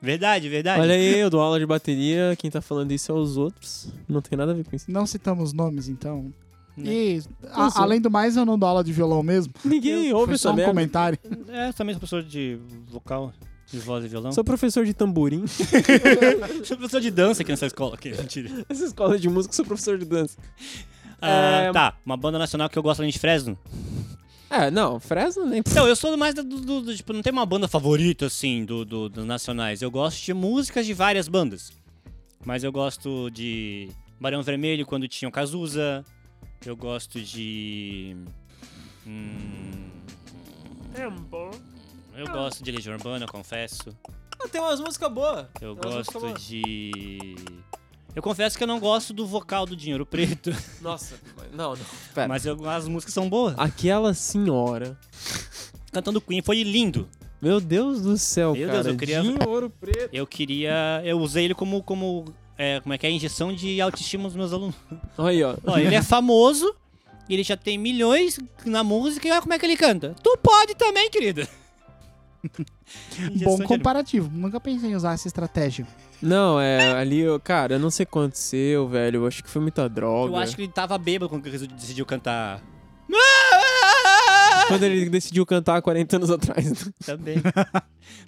verdade, 0.00 0.48
verdade. 0.48 0.80
Olha 0.80 0.94
aí, 0.94 1.18
eu 1.18 1.30
dou 1.30 1.40
aula 1.40 1.58
de 1.58 1.66
bateria, 1.66 2.34
quem 2.38 2.50
tá 2.50 2.60
falando 2.60 2.92
isso 2.92 3.10
é 3.10 3.14
os 3.14 3.36
outros. 3.36 3.88
Não 4.08 4.20
tem 4.20 4.36
nada 4.38 4.52
a 4.52 4.54
ver 4.54 4.64
com 4.64 4.74
isso. 4.76 4.90
Não 4.90 5.06
citamos 5.06 5.52
nomes, 5.52 5.88
então. 5.88 6.32
Né. 6.76 6.90
E, 6.92 7.22
a- 7.52 7.80
além 7.82 8.00
do 8.00 8.10
mais, 8.10 8.36
eu 8.36 8.44
não 8.44 8.58
dou 8.58 8.68
aula 8.68 8.82
de 8.82 8.92
violão 8.92 9.22
mesmo. 9.22 9.52
Ninguém 9.64 10.12
ouve 10.12 10.28
Foi 10.32 10.38
só 10.38 10.50
um 10.50 10.54
merda. 10.54 10.70
comentário. 10.72 11.18
É, 11.48 11.72
também 11.72 11.94
sou 11.94 12.00
professor 12.00 12.22
de 12.22 12.58
vocal, 12.90 13.32
de 13.74 13.84
voz 13.84 14.04
e 14.04 14.08
violão. 14.08 14.32
Sou 14.32 14.44
professor 14.44 14.84
de 14.84 14.94
tamborim. 14.94 15.44
Sou 16.64 16.76
professor 16.76 17.00
de 17.00 17.10
dança 17.10 17.42
aqui 17.42 17.50
nessa 17.50 17.66
escola. 17.66 17.94
Aqui, 17.94 18.10
mentira. 18.10 18.64
Essa 18.68 18.84
escola 18.84 19.18
de 19.18 19.28
música, 19.28 19.54
sou 19.54 19.64
professor 19.64 19.98
de 19.98 20.04
dança. 20.04 20.38
Ah, 21.20 21.62
É, 21.68 21.72
Tá, 21.72 21.96
uma 22.04 22.16
banda 22.16 22.38
nacional 22.38 22.68
que 22.68 22.78
eu 22.78 22.82
gosto 22.82 23.00
além 23.00 23.10
de 23.12 23.18
Fresno. 23.18 23.58
É, 24.50 24.70
não, 24.70 25.00
Fresno 25.00 25.44
nem. 25.46 25.62
Não, 25.74 25.88
eu 25.88 25.96
sou 25.96 26.16
mais 26.16 26.34
do, 26.34 26.44
do- 26.44 26.80
do- 26.82 26.94
Tipo, 26.96 27.12
não 27.12 27.22
tem 27.22 27.32
uma 27.32 27.44
banda 27.46 27.66
favorita, 27.66 28.26
assim, 28.26 28.64
do, 28.64 28.84
do- 28.84 29.08
dos 29.08 29.24
nacionais. 29.24 29.82
Eu 29.82 29.90
gosto 29.90 30.22
de 30.24 30.32
músicas 30.34 30.86
de 30.86 30.94
várias 30.94 31.26
bandas. 31.28 31.72
Mas 32.44 32.62
eu 32.62 32.70
gosto 32.70 33.30
de 33.30 33.88
Barão 34.20 34.42
Vermelho 34.42 34.84
quando 34.86 35.08
tinha 35.08 35.28
o 35.28 35.32
Cazuza. 35.32 36.04
Eu 36.64 36.76
gosto 36.76 37.20
de. 37.20 38.16
Hum, 39.06 39.90
eu 42.16 42.26
gosto 42.26 42.62
de 42.62 42.70
Legião 42.70 42.94
Urbana, 42.96 43.24
eu 43.24 43.28
confesso. 43.28 43.96
Ah, 44.42 44.48
tem 44.48 44.60
umas 44.60 44.80
músicas 44.80 45.12
boas. 45.12 45.46
Eu 45.60 45.74
Tem 45.76 45.90
umas 45.90 45.96
músicas 45.96 46.14
gosto 46.14 46.20
boas. 46.20 46.42
de. 46.46 47.36
Eu 48.14 48.22
confesso 48.22 48.56
que 48.56 48.62
eu 48.62 48.68
não 48.68 48.78
gosto 48.78 49.12
do 49.12 49.26
vocal 49.26 49.66
do 49.66 49.74
Dinheiro 49.74 50.06
Preto, 50.06 50.50
Nossa, 50.80 51.16
não, 51.52 51.70
não. 51.74 51.84
Pera. 52.14 52.28
mas 52.28 52.46
eu- 52.46 52.68
as 52.70 52.86
músicas 52.86 53.12
são 53.12 53.28
boas. 53.28 53.54
Aquela 53.58 54.14
senhora. 54.14 54.96
Cantando 55.92 56.20
Queen 56.20 56.42
foi 56.42 56.62
lindo. 56.62 57.08
Meu 57.42 57.60
Deus 57.60 58.00
do 58.02 58.16
céu, 58.16 58.54
Meu 58.54 58.66
cara. 58.68 58.82
Deus, 58.82 58.92
eu 58.94 58.98
queria- 58.98 59.20
Dinho 59.20 59.38
Ouro 59.48 59.68
Preto. 59.68 60.10
Eu 60.12 60.26
queria. 60.26 61.00
Eu 61.04 61.18
usei 61.20 61.44
ele 61.44 61.54
como. 61.54 61.82
como 61.82 62.24
é, 62.56 62.80
como 62.80 62.92
é 62.92 62.98
que 62.98 63.06
é? 63.06 63.10
Injeção 63.10 63.52
de 63.52 63.80
autoestima 63.80 64.24
dos 64.24 64.36
meus 64.36 64.52
alunos. 64.52 64.76
Olha 65.18 65.28
aí, 65.30 65.42
ó. 65.42 65.56
Ó, 65.66 65.76
ele 65.76 65.94
é 65.94 66.02
famoso, 66.02 66.72
ele 67.28 67.42
já 67.42 67.56
tem 67.56 67.76
milhões 67.76 68.38
na 68.64 68.84
música 68.84 69.26
e 69.26 69.30
olha 69.32 69.42
como 69.42 69.52
é 69.54 69.58
que 69.58 69.66
ele 69.66 69.76
canta. 69.76 70.14
Tu 70.22 70.38
pode 70.40 70.74
também, 70.76 71.10
querida. 71.10 71.48
Bom 73.44 73.56
de 73.56 73.64
comparativo. 73.64 74.30
Nunca 74.32 74.60
pensei 74.60 74.90
em 74.90 74.94
usar 74.96 75.14
essa 75.14 75.26
estratégia. 75.28 75.86
Não, 76.20 76.60
é 76.60 76.92
ali, 76.92 77.20
eu- 77.20 77.38
cara, 77.40 77.74
eu 77.74 77.78
não 77.78 77.90
sei 77.90 78.04
o 78.04 78.06
que 78.06 78.10
aconteceu, 78.18 78.88
velho. 78.88 79.18
Eu 79.22 79.26
acho 79.26 79.42
que 79.42 79.50
foi 79.50 79.60
muita 79.62 79.88
droga. 79.88 80.32
Eu 80.32 80.36
acho 80.36 80.56
que 80.56 80.62
ele 80.62 80.72
tava 80.72 80.96
bêbado 80.98 81.28
quando 81.28 81.46
ele 81.46 81.66
decidiu 81.68 82.06
cantar. 82.06 82.62
Quando 84.68 84.82
ele 84.84 85.08
decidiu 85.10 85.44
cantar 85.44 85.76
há 85.76 85.82
40 85.82 86.16
anos 86.16 86.30
atrás. 86.30 86.90
Também. 87.04 87.36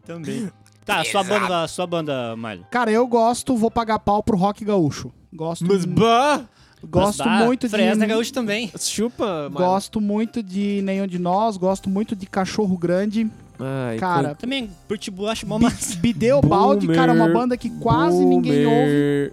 também. 0.06 0.50
Tá, 0.84 1.02
sua 1.04 1.24
banda, 1.24 1.66
sua 1.66 1.86
banda, 1.86 2.36
Miley. 2.36 2.64
Cara, 2.70 2.90
eu 2.92 3.06
gosto, 3.06 3.56
vou 3.56 3.70
pagar 3.70 3.98
pau 3.98 4.22
pro 4.22 4.36
rock 4.36 4.64
gaúcho. 4.64 5.10
Gosto, 5.32 5.64
Mas, 5.66 5.84
bah! 5.84 6.44
gosto 6.84 7.24
Mas, 7.24 7.42
ah, 7.42 7.44
muito 7.44 7.68
Fresno 7.68 8.02
de. 8.04 8.06
Gaúcho 8.06 8.32
também. 8.32 8.70
Chupa, 8.78 9.48
mano. 9.50 9.56
Gosto 9.56 10.00
muito 10.00 10.42
de 10.42 10.80
Nenhum 10.82 11.06
de 11.06 11.18
Nós, 11.18 11.56
gosto 11.56 11.90
muito 11.90 12.14
de 12.14 12.26
Cachorro 12.26 12.76
Grande. 12.78 13.28
Ai, 13.58 13.96
Cara, 13.98 14.34
Também, 14.34 14.70
Pitbull 14.88 15.28
acho 15.28 15.46
mó 15.46 15.58
massa. 15.58 15.96
Bideu 15.96 16.40
Balde, 16.40 16.86
cara, 16.88 17.12
uma 17.12 17.28
banda 17.28 17.56
que 17.56 17.70
quase 17.78 18.24
ninguém 18.24 18.66
ouve. 18.66 19.32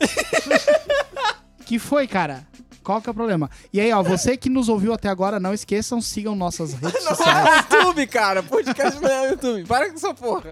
Que 1.66 1.78
foi, 1.78 2.06
cara? 2.06 2.46
Qual 2.82 3.02
que 3.02 3.10
é 3.10 3.12
o 3.12 3.14
problema? 3.14 3.50
E 3.70 3.78
aí, 3.80 3.92
ó, 3.92 4.02
você 4.02 4.36
que 4.38 4.48
nos 4.48 4.70
ouviu 4.70 4.94
até 4.94 5.08
agora, 5.08 5.38
não 5.38 5.52
esqueçam, 5.52 6.00
sigam 6.00 6.34
nossas 6.34 6.72
redes 6.72 7.02
sociais. 7.04 7.66
YouTube, 7.70 8.06
cara. 8.06 8.42
Podcast 8.42 8.98
não 9.02 9.10
é 9.10 9.28
YouTube. 9.30 9.64
Para 9.66 9.90
com 9.90 9.94
essa 9.96 10.14
porra. 10.14 10.44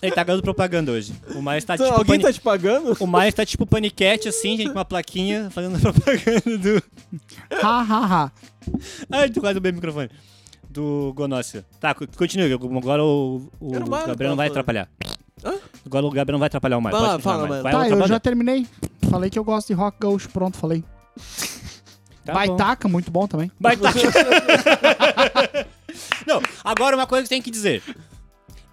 Ele 0.00 0.12
tá 0.12 0.24
ganhando 0.24 0.42
propaganda 0.42 0.92
hoje. 0.92 1.12
O 1.34 1.42
Miles 1.42 1.64
tá 1.64 1.74
Então, 1.74 1.86
tipo. 1.86 1.98
alguém 1.98 2.14
pani- 2.18 2.22
tá 2.22 2.32
te 2.32 2.40
pagando? 2.40 2.96
O 2.98 3.06
Miles 3.06 3.34
tá 3.34 3.44
tipo 3.44 3.66
paniquete, 3.66 4.28
assim, 4.28 4.56
gente, 4.56 4.68
com 4.68 4.78
uma 4.78 4.84
plaquinha 4.84 5.50
fazendo 5.50 5.78
propaganda 5.80 6.56
do. 6.58 6.82
ha, 7.62 7.80
ha, 7.82 8.06
ha. 8.06 8.32
Ai, 9.12 9.28
tu 9.28 9.40
quase 9.40 9.60
bem 9.60 9.72
o 9.72 9.74
microfone. 9.74 10.08
Do 10.74 11.12
Gonócia. 11.14 11.64
Tá, 11.78 11.94
co- 11.94 12.04
continue. 12.16 12.52
Agora 12.52 13.02
o, 13.04 13.48
o 13.60 13.70
Gabriel 14.06 14.30
não 14.30 14.36
vai 14.36 14.48
atrapalhar. 14.48 14.88
Hã? 15.44 15.54
Agora 15.86 16.04
o 16.06 16.10
Gabriel 16.10 16.32
não 16.34 16.40
vai 16.40 16.48
atrapalhar 16.48 16.78
o. 16.78 16.80
Vai 16.82 16.92
lá, 16.92 16.98
continuar, 17.12 17.20
fala. 17.22 17.46
Mário. 17.48 17.62
Vai 17.62 17.72
Tá, 17.72 17.88
eu 17.88 18.08
já 18.08 18.18
terminei. 18.18 18.66
Falei 19.08 19.30
que 19.30 19.38
eu 19.38 19.44
gosto 19.44 19.68
de 19.68 19.74
rock 19.74 19.98
gaúcho, 20.00 20.28
pronto, 20.30 20.56
falei. 20.56 20.82
Tá 22.24 22.32
bom. 22.32 22.38
Baitaca, 22.38 22.88
muito 22.88 23.08
bom 23.08 23.28
também. 23.28 23.52
Baitaca. 23.60 23.98
não, 26.26 26.42
agora 26.64 26.96
uma 26.96 27.06
coisa 27.06 27.22
que 27.22 27.28
tem 27.28 27.40
que 27.42 27.50
dizer. 27.52 27.80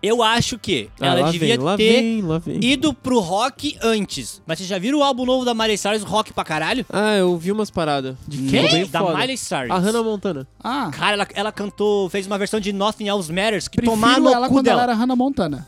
Eu 0.04 0.24
acho 0.24 0.58
que 0.58 0.90
Ah, 1.00 1.08
ela 1.08 1.32
devia 1.32 1.58
vem, 1.58 1.76
ter 1.78 2.02
vem, 2.02 2.24
vem. 2.40 2.72
ido 2.72 2.92
pro 2.94 3.20
rock 3.20 3.78
antes. 3.84 4.42
Mas 4.48 4.58
vocês 4.58 4.68
já 4.68 4.80
viram 4.80 4.98
o 5.00 5.04
álbum 5.04 5.26
novo 5.26 5.46
da 5.46 5.54
Miley 5.54 5.78
Cyrus, 5.78 6.02
rock 6.02 6.34
pra 6.34 6.44
caralho? 6.44 6.84
Ah, 6.92 7.16
eu 7.18 7.38
vi 7.38 7.52
umas 7.52 7.70
paradas. 7.70 8.16
De 8.28 8.38
bem 8.38 8.88
Da 8.88 9.00
foda. 9.00 9.18
Miley 9.20 9.38
Cyrus. 9.38 9.70
A 9.70 9.78
Hannah 9.78 10.02
Montana. 10.02 10.48
Ah, 10.64 10.90
Cara, 10.92 11.14
ela, 11.14 11.28
ela 11.36 11.52
cantou, 11.52 12.10
fez 12.10 12.26
uma 12.26 12.38
versão 12.40 12.60
de 12.60 12.74
Nothing 12.74 13.10
Else 13.10 13.32
Matters 13.32 13.68
que 13.68 13.78
prefiro 13.78 13.94
tomaram 13.96 14.24
no 14.24 14.30
ela 14.34 14.48
cu 14.48 14.56
quando 14.56 14.66
dela. 14.66 14.82
ela 14.84 14.92
era 14.94 15.00
Hannah 15.00 15.16
Montana. 15.16 15.68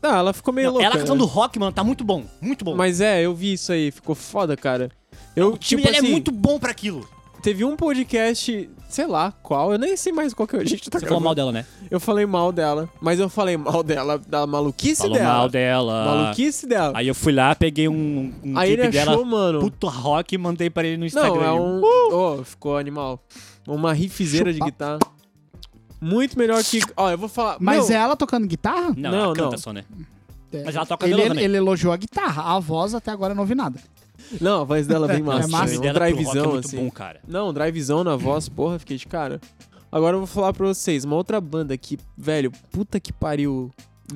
Ah, 0.00 0.18
ela 0.18 0.32
ficou 0.32 0.52
meio 0.54 0.66
Não, 0.68 0.72
louca. 0.74 0.86
ela 0.86 0.96
cantando 0.98 1.24
né? 1.26 1.30
rock, 1.32 1.58
mano, 1.58 1.72
tá 1.72 1.82
muito 1.82 2.04
bom. 2.04 2.24
Muito 2.40 2.64
bom. 2.64 2.74
Mas 2.76 3.00
é, 3.00 3.22
eu 3.22 3.34
vi 3.34 3.52
isso 3.54 3.72
aí. 3.72 3.90
Ficou 3.90 4.14
foda, 4.14 4.56
cara. 4.56 4.90
Eu, 5.34 5.48
o 5.54 5.58
time 5.58 5.82
tipo 5.82 5.82
dela 5.82 5.98
assim, 5.98 6.06
é 6.08 6.10
muito 6.10 6.30
bom 6.32 6.58
pra 6.58 6.70
aquilo. 6.70 7.08
Teve 7.42 7.64
um 7.64 7.76
podcast, 7.76 8.70
sei 8.88 9.06
lá 9.06 9.32
qual, 9.42 9.72
eu 9.72 9.78
nem 9.78 9.96
sei 9.96 10.12
mais 10.12 10.32
qual 10.32 10.46
que 10.46 10.56
a 10.56 10.64
gente 10.64 10.88
tá 10.88 10.98
Você 10.98 11.06
falou 11.06 11.20
gravando. 11.20 11.24
mal 11.24 11.34
dela, 11.34 11.52
né? 11.52 11.66
Eu 11.90 11.98
falei 12.00 12.24
mal 12.24 12.52
dela, 12.52 12.88
mas 13.00 13.18
eu 13.18 13.28
falei 13.28 13.56
mal 13.56 13.82
dela, 13.82 14.18
da 14.18 14.46
maluquice 14.46 15.02
Falou 15.02 15.16
dela. 15.16 15.32
mal 15.34 15.48
dela. 15.48 16.04
Maluquice 16.04 16.66
dela. 16.66 16.92
Aí 16.96 17.08
eu 17.08 17.14
fui 17.14 17.32
lá, 17.32 17.54
peguei 17.54 17.88
um, 17.88 18.32
um 18.44 18.56
Aí 18.56 18.68
clipe 18.76 18.86
ele 18.88 18.98
achou, 19.00 19.16
dela, 19.16 19.26
mano. 19.26 19.60
puto 19.60 19.88
rock, 19.88 20.34
e 20.34 20.38
mandei 20.38 20.70
pra 20.70 20.86
ele 20.86 20.96
no 20.96 21.04
Instagram. 21.06 21.34
Não, 21.34 21.44
é 21.44 21.52
um. 21.52 21.80
Oh, 22.12 22.44
ficou 22.44 22.76
animal. 22.76 23.22
Uma 23.66 23.92
riffzeira 23.92 24.52
de 24.52 24.58
guitarra. 24.60 24.98
Muito 26.00 26.36
melhor 26.38 26.62
que. 26.64 26.80
Ó, 26.96 27.10
eu 27.10 27.18
vou 27.18 27.28
falar. 27.28 27.56
Mas 27.60 27.88
meu, 27.88 27.96
é 27.96 28.00
ela 28.00 28.16
tocando 28.16 28.46
guitarra? 28.46 28.92
Não, 28.96 29.10
Não, 29.10 29.18
ela 29.24 29.34
canta 29.34 29.50
não. 29.52 29.58
só, 29.58 29.72
né? 29.72 29.84
É. 30.52 30.64
Mas 30.64 30.74
ela 30.74 30.84
toca 30.84 31.06
ele, 31.06 31.14
violão 31.14 31.28
também. 31.30 31.44
ele 31.44 31.56
elogiou 31.56 31.92
a 31.92 31.96
guitarra. 31.96 32.42
A 32.56 32.58
voz 32.58 32.94
até 32.94 33.10
agora 33.10 33.32
eu 33.32 33.36
não 33.36 33.42
ouvi 33.42 33.54
nada. 33.54 33.78
Não, 34.40 34.62
a 34.62 34.64
voz 34.64 34.86
dela 34.86 35.10
é 35.10 35.14
bem 35.14 35.22
massa. 35.22 35.48
É 35.48 35.50
massa. 35.50 35.74
O 35.74 35.78
Um 35.78 35.80
dela 35.80 35.96
é 35.98 36.12
drivezão, 36.12 36.52
muito 36.52 36.66
assim. 36.66 36.76
bom, 36.76 36.90
cara. 36.90 37.20
Não, 37.26 37.52
drivezão 37.52 38.02
na 38.04 38.16
voz, 38.16 38.48
porra, 38.48 38.78
fiquei 38.78 38.96
de 38.96 39.06
cara. 39.06 39.40
Agora 39.90 40.14
eu 40.16 40.20
vou 40.20 40.26
falar 40.26 40.52
pra 40.52 40.66
vocês, 40.66 41.04
uma 41.04 41.16
outra 41.16 41.40
banda 41.40 41.76
que, 41.76 41.98
velho, 42.16 42.50
puta 42.70 42.98
que 42.98 43.12
pariu. 43.12 43.70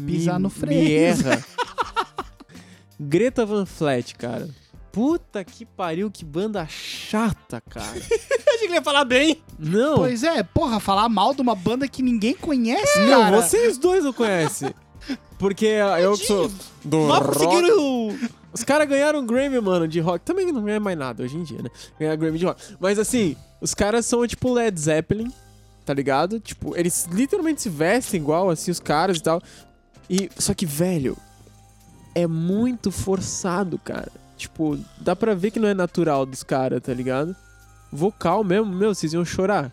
Pisar 0.07 0.37
me, 0.39 0.43
no 0.45 0.51
freio. 0.51 0.83
Me 0.85 0.93
erra. 0.93 1.45
Greta 2.99 3.45
Van 3.45 3.67
Fleet, 3.67 4.15
cara. 4.15 4.49
Puta 4.91 5.45
que 5.45 5.67
pariu, 5.67 6.11
que 6.11 6.25
banda 6.25 6.67
chata, 6.67 7.61
cara. 7.69 7.87
Achei 8.01 8.59
que 8.61 8.65
ele 8.65 8.75
ia 8.75 8.83
falar 8.83 9.05
bem. 9.05 9.43
Não, 9.59 9.97
Pois 9.97 10.23
é, 10.23 10.43
porra, 10.43 10.81
falar 10.81 11.09
mal 11.11 11.35
de 11.35 11.43
uma 11.43 11.55
banda 11.55 11.87
que 11.87 12.03
ninguém 12.03 12.35
conhece, 12.35 13.01
não, 13.01 13.21
cara. 13.25 13.43
vocês 13.43 13.77
dois 13.77 14.03
não 14.05 14.13
conhecem. 14.15 14.75
Porque 15.39 15.67
eu 16.01 16.17
que 16.17 16.27
sou 16.27 16.51
do 16.83 17.01
Mal 17.01 17.23
rock. 17.23 17.39
conseguiram. 17.45 18.19
Os 18.57 18.65
caras 18.65 18.89
ganharam 18.89 19.25
Grammy, 19.27 19.61
mano, 19.61 19.87
de 19.87 20.01
rock. 20.01 20.25
Também 20.25 20.51
não 20.51 20.65
ganha 20.65 20.81
mais 20.81 20.97
nada 20.97 21.23
hoje 21.23 21.37
em 21.37 21.43
dia, 21.43 21.61
né? 21.63 21.69
Ganhar 22.01 22.17
Grammy 22.17 22.39
de 22.39 22.47
rock. 22.47 22.63
Mas 22.81 22.99
assim, 22.99 23.37
os 23.61 23.75
caras 23.75 24.07
são 24.07 24.27
tipo 24.27 24.51
Led 24.51 24.81
Zeppelin, 24.81 25.31
tá 25.85 25.93
ligado? 25.93 26.41
Tipo, 26.41 26.75
eles 26.75 27.07
literalmente 27.13 27.61
se 27.61 27.69
vestem 27.69 28.19
igual, 28.19 28.49
assim, 28.49 28.71
os 28.71 28.81
caras 28.81 29.19
e 29.19 29.23
tal. 29.23 29.43
E, 30.09 30.31
só 30.39 30.55
que, 30.55 30.65
velho, 30.65 31.19
é 32.15 32.27
muito 32.27 32.91
forçado, 32.91 33.79
cara. 33.79 34.11
Tipo, 34.39 34.79
dá 34.99 35.15
pra 35.15 35.35
ver 35.35 35.51
que 35.51 35.61
não 35.61 35.69
é 35.69 35.75
natural 35.75 36.25
dos 36.25 36.43
caras, 36.43 36.81
tá 36.81 36.95
ligado? 36.95 37.37
Vocal 37.93 38.43
mesmo, 38.43 38.67
meu, 38.73 38.95
vocês 38.95 39.13
iam 39.13 39.25
chorar. 39.25 39.71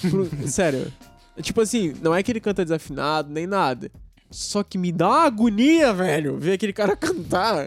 Pro- 0.00 0.28
Sério. 0.48 0.92
Tipo 1.40 1.60
assim, 1.60 1.94
não 2.02 2.12
é 2.14 2.20
que 2.22 2.32
ele 2.32 2.40
canta 2.40 2.64
desafinado, 2.64 3.30
nem 3.30 3.46
nada. 3.46 3.90
Só 4.30 4.64
que 4.64 4.76
me 4.76 4.90
dá 4.90 5.08
uma 5.08 5.22
agonia, 5.26 5.92
velho, 5.92 6.36
ver 6.36 6.54
aquele 6.54 6.72
cara 6.72 6.96
cantar. 6.96 7.66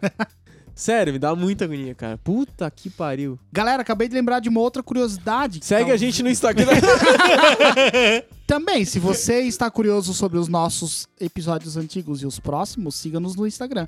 Sério, 0.77 1.11
me 1.11 1.17
dá 1.17 1.33
muita 1.35 1.65
agonia, 1.65 1.95
cara. 1.95 2.19
Puta 2.19 2.69
que 2.69 2.87
pariu. 2.87 3.39
Galera, 3.51 3.81
acabei 3.81 4.07
de 4.07 4.13
lembrar 4.13 4.39
de 4.39 4.47
uma 4.47 4.59
outra 4.61 4.83
curiosidade. 4.83 5.59
Segue 5.63 5.87
tá- 5.89 5.93
a 5.95 5.97
gente 5.97 6.21
no 6.21 6.29
Instagram. 6.31 6.67
Também, 8.45 8.85
se 8.85 8.99
você 8.99 9.41
está 9.41 9.69
curioso 9.69 10.13
sobre 10.13 10.37
os 10.37 10.47
nossos 10.47 11.07
episódios 11.19 11.75
antigos 11.77 12.21
e 12.21 12.25
os 12.25 12.39
próximos, 12.39 12.95
siga-nos 12.95 13.35
no 13.35 13.45
Instagram. 13.47 13.87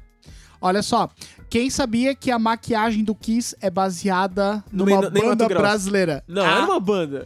Olha 0.61 0.81
só, 0.81 1.09
quem 1.49 1.69
sabia 1.69 2.13
que 2.13 2.29
a 2.31 2.37
maquiagem 2.39 3.03
do 3.03 3.15
Kiss 3.15 3.55
é 3.61 3.69
baseada 3.69 4.63
No 4.71 4.83
numa 4.85 5.01
Ney- 5.03 5.11
Ney 5.11 5.23
banda 5.23 5.47
brasileira? 5.47 6.23
Não, 6.27 6.41
Ah. 6.41 6.49
era 6.57 6.65
uma 6.65 6.79
banda. 6.79 7.25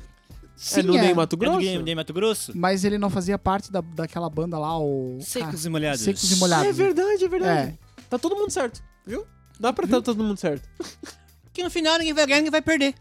Sim, 0.55 0.81
é 0.81 0.83
no 0.83 0.93
Ney 0.93 1.13
Mato 1.15 1.35
É 1.35 1.37
do 1.37 1.39
Grosso? 1.39 1.83
De 1.83 1.95
Mato 1.95 2.13
Grosso? 2.13 2.51
Mas 2.55 2.83
ele 2.85 2.97
não 2.99 3.09
fazia 3.09 3.39
parte 3.39 3.71
da, 3.71 3.81
daquela 3.81 4.29
banda 4.29 4.59
lá, 4.59 4.77
o... 4.77 5.17
Secos 5.21 5.65
Ah, 5.65 5.67
e 5.67 5.71
molhados. 5.71 6.01
Secos 6.01 6.29
e 6.31 6.33
Ah, 6.35 6.37
Molhados. 6.37 6.67
é 6.67 6.71
verdade, 6.73 7.25
é 7.25 7.27
verdade. 7.27 7.69
É. 7.71 7.77
Tá 8.09 8.19
todo 8.19 8.35
mundo 8.35 8.51
certo, 8.51 8.83
viu? 9.05 9.25
Dá 9.59 9.71
pra 9.71 9.85
estar 9.85 10.01
todo 10.01 10.23
mundo 10.23 10.39
certo. 10.39 10.67
Que 11.53 11.63
no 11.63 11.69
final 11.69 11.97
ninguém 11.97 12.13
vai 12.13 12.25
ganhar, 12.25 12.37
ninguém 12.39 12.51
vai 12.51 12.61
perder. 12.61 12.95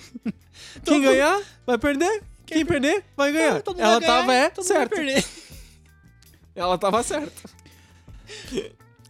Quem 0.84 1.00
ganhar, 1.00 1.40
vai 1.66 1.78
perder. 1.78 2.22
Quem 2.46 2.64
perder, 2.64 3.04
vai 3.16 3.32
ganhar. 3.32 3.62
Todo 3.62 3.76
mundo 3.76 3.84
Ela 3.84 3.98
vai 3.98 4.00
ganhar, 4.00 4.20
tava, 4.20 4.34
é, 4.34 4.50
todo 4.50 4.64
mundo 4.64 4.68
vai 4.68 4.78
certa. 4.78 4.96
perder. 4.96 5.24
Ela 6.54 6.78
tava 6.78 7.02
certa. 7.02 7.50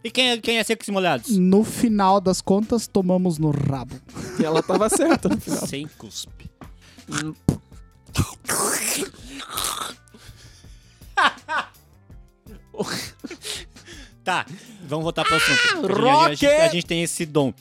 E 0.03 0.11
quem 0.11 0.31
é, 0.31 0.37
quem 0.37 0.57
é 0.57 0.63
Secos 0.63 0.87
e 0.87 0.91
Molhados? 0.91 1.37
No 1.37 1.63
final 1.63 2.21
das 2.21 2.41
contas, 2.41 2.87
tomamos 2.87 3.37
no 3.37 3.51
rabo. 3.51 3.99
E 4.39 4.45
ela 4.45 4.61
tava 4.61 4.89
certa 4.89 5.29
no 5.29 5.39
final. 5.39 5.65
Sem 5.65 5.87
cuspe. 5.87 6.49
Tá, 14.25 14.45
vamos 14.85 15.03
voltar 15.03 15.23
pro 15.23 15.35
assunto. 15.35 15.81
porque 15.87 16.07
a, 16.09 16.29
gente, 16.29 16.45
a, 16.47 16.67
gente, 16.67 16.85
tem 16.85 17.01
esse 17.03 17.25
dom 17.25 17.53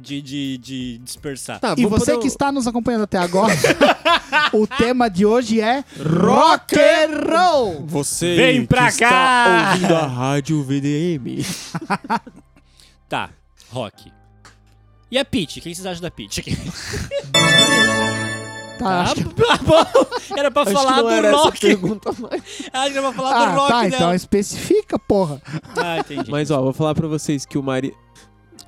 de, 0.00 0.22
de, 0.22 0.58
de 0.58 0.98
dispersar. 0.98 1.58
Tá, 1.60 1.74
E 1.76 1.82
vou 1.82 1.90
você 1.98 2.12
poder- 2.12 2.22
que 2.22 2.28
está 2.28 2.50
nos 2.52 2.66
acompanhando 2.66 3.02
até 3.02 3.18
agora, 3.18 3.52
o 4.54 4.66
tema 4.66 5.10
de 5.10 5.26
hoje 5.26 5.60
é 5.60 5.84
Rock 6.22 6.76
and 6.78 7.28
Roll. 7.28 7.84
Você 7.86 8.36
Vem 8.36 8.60
que 8.62 8.66
pra 8.68 8.88
está 8.88 9.08
cá! 9.10 9.70
ouvindo 9.74 9.94
a 9.96 10.06
rádio 10.06 10.62
VDM. 10.62 11.44
Tá, 13.08 13.30
rock. 13.70 14.12
E 15.08 15.16
a 15.16 15.24
Peach? 15.24 15.60
O 15.60 15.62
que 15.62 15.72
vocês 15.72 15.86
acham 15.86 16.02
da 16.02 16.10
Peach? 16.10 16.42
Tá, 18.78 18.88
Ah, 18.88 19.02
acho 19.02 19.14
que- 19.14 19.34
tá. 19.34 20.36
Era 20.36 20.50
pra 20.50 20.66
falar 20.66 20.98
era 21.12 21.30
do 21.30 21.36
essa 21.36 21.36
rock. 21.44 21.60
pergunta. 21.60 22.10
Acho 22.72 22.92
que 22.92 22.98
era 22.98 23.02
pra 23.02 23.12
falar 23.12 23.36
Ah, 23.36 23.46
do 23.52 23.56
rock 23.58 23.68
tá, 23.72 23.82
dela. 23.82 23.94
então 23.96 24.14
especifica, 24.14 24.98
porra. 24.98 25.40
Ah, 25.76 25.98
entendi. 25.98 26.30
Mas 26.30 26.50
ó, 26.50 26.60
vou 26.62 26.72
falar 26.72 26.94
pra 26.94 27.06
vocês 27.08 27.46
que 27.46 27.56
o 27.56 27.62
Mari. 27.62 27.94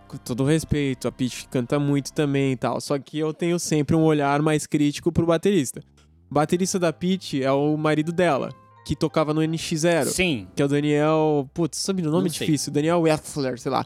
Com 0.07 0.16
todo 0.16 0.42
respeito, 0.44 1.07
a 1.07 1.12
Peach 1.12 1.47
canta 1.51 1.79
muito 1.79 2.12
também 2.14 2.53
e 2.53 2.57
tal. 2.57 2.81
Só 2.81 2.99
que 2.99 3.18
eu 3.18 3.35
tenho 3.35 3.59
sempre 3.59 3.94
um 3.94 4.03
olhar 4.03 4.40
mais 4.40 4.66
crítico 4.66 5.12
pro 5.12 5.27
baterista. 5.27 5.83
O 6.31 6.35
baterista 6.35 6.79
da 6.79 6.90
Peach 6.92 7.42
é 7.42 7.53
o 7.53 7.77
marido 7.77 8.11
dela, 8.11 8.49
que 8.87 8.97
tocava 8.97 9.35
no 9.35 9.42
NX0. 9.42 10.07
Sim. 10.07 10.49
Que 10.57 10.62
é 10.62 10.64
o 10.64 10.68
Daniel. 10.68 11.51
Putz, 11.53 11.77
sabe 11.79 12.01
o 12.07 12.11
nome 12.11 12.31
sei. 12.31 12.47
difícil? 12.47 12.73
Daniel 12.73 13.03
Weffler, 13.03 13.59
sei 13.61 13.71
lá. 13.71 13.85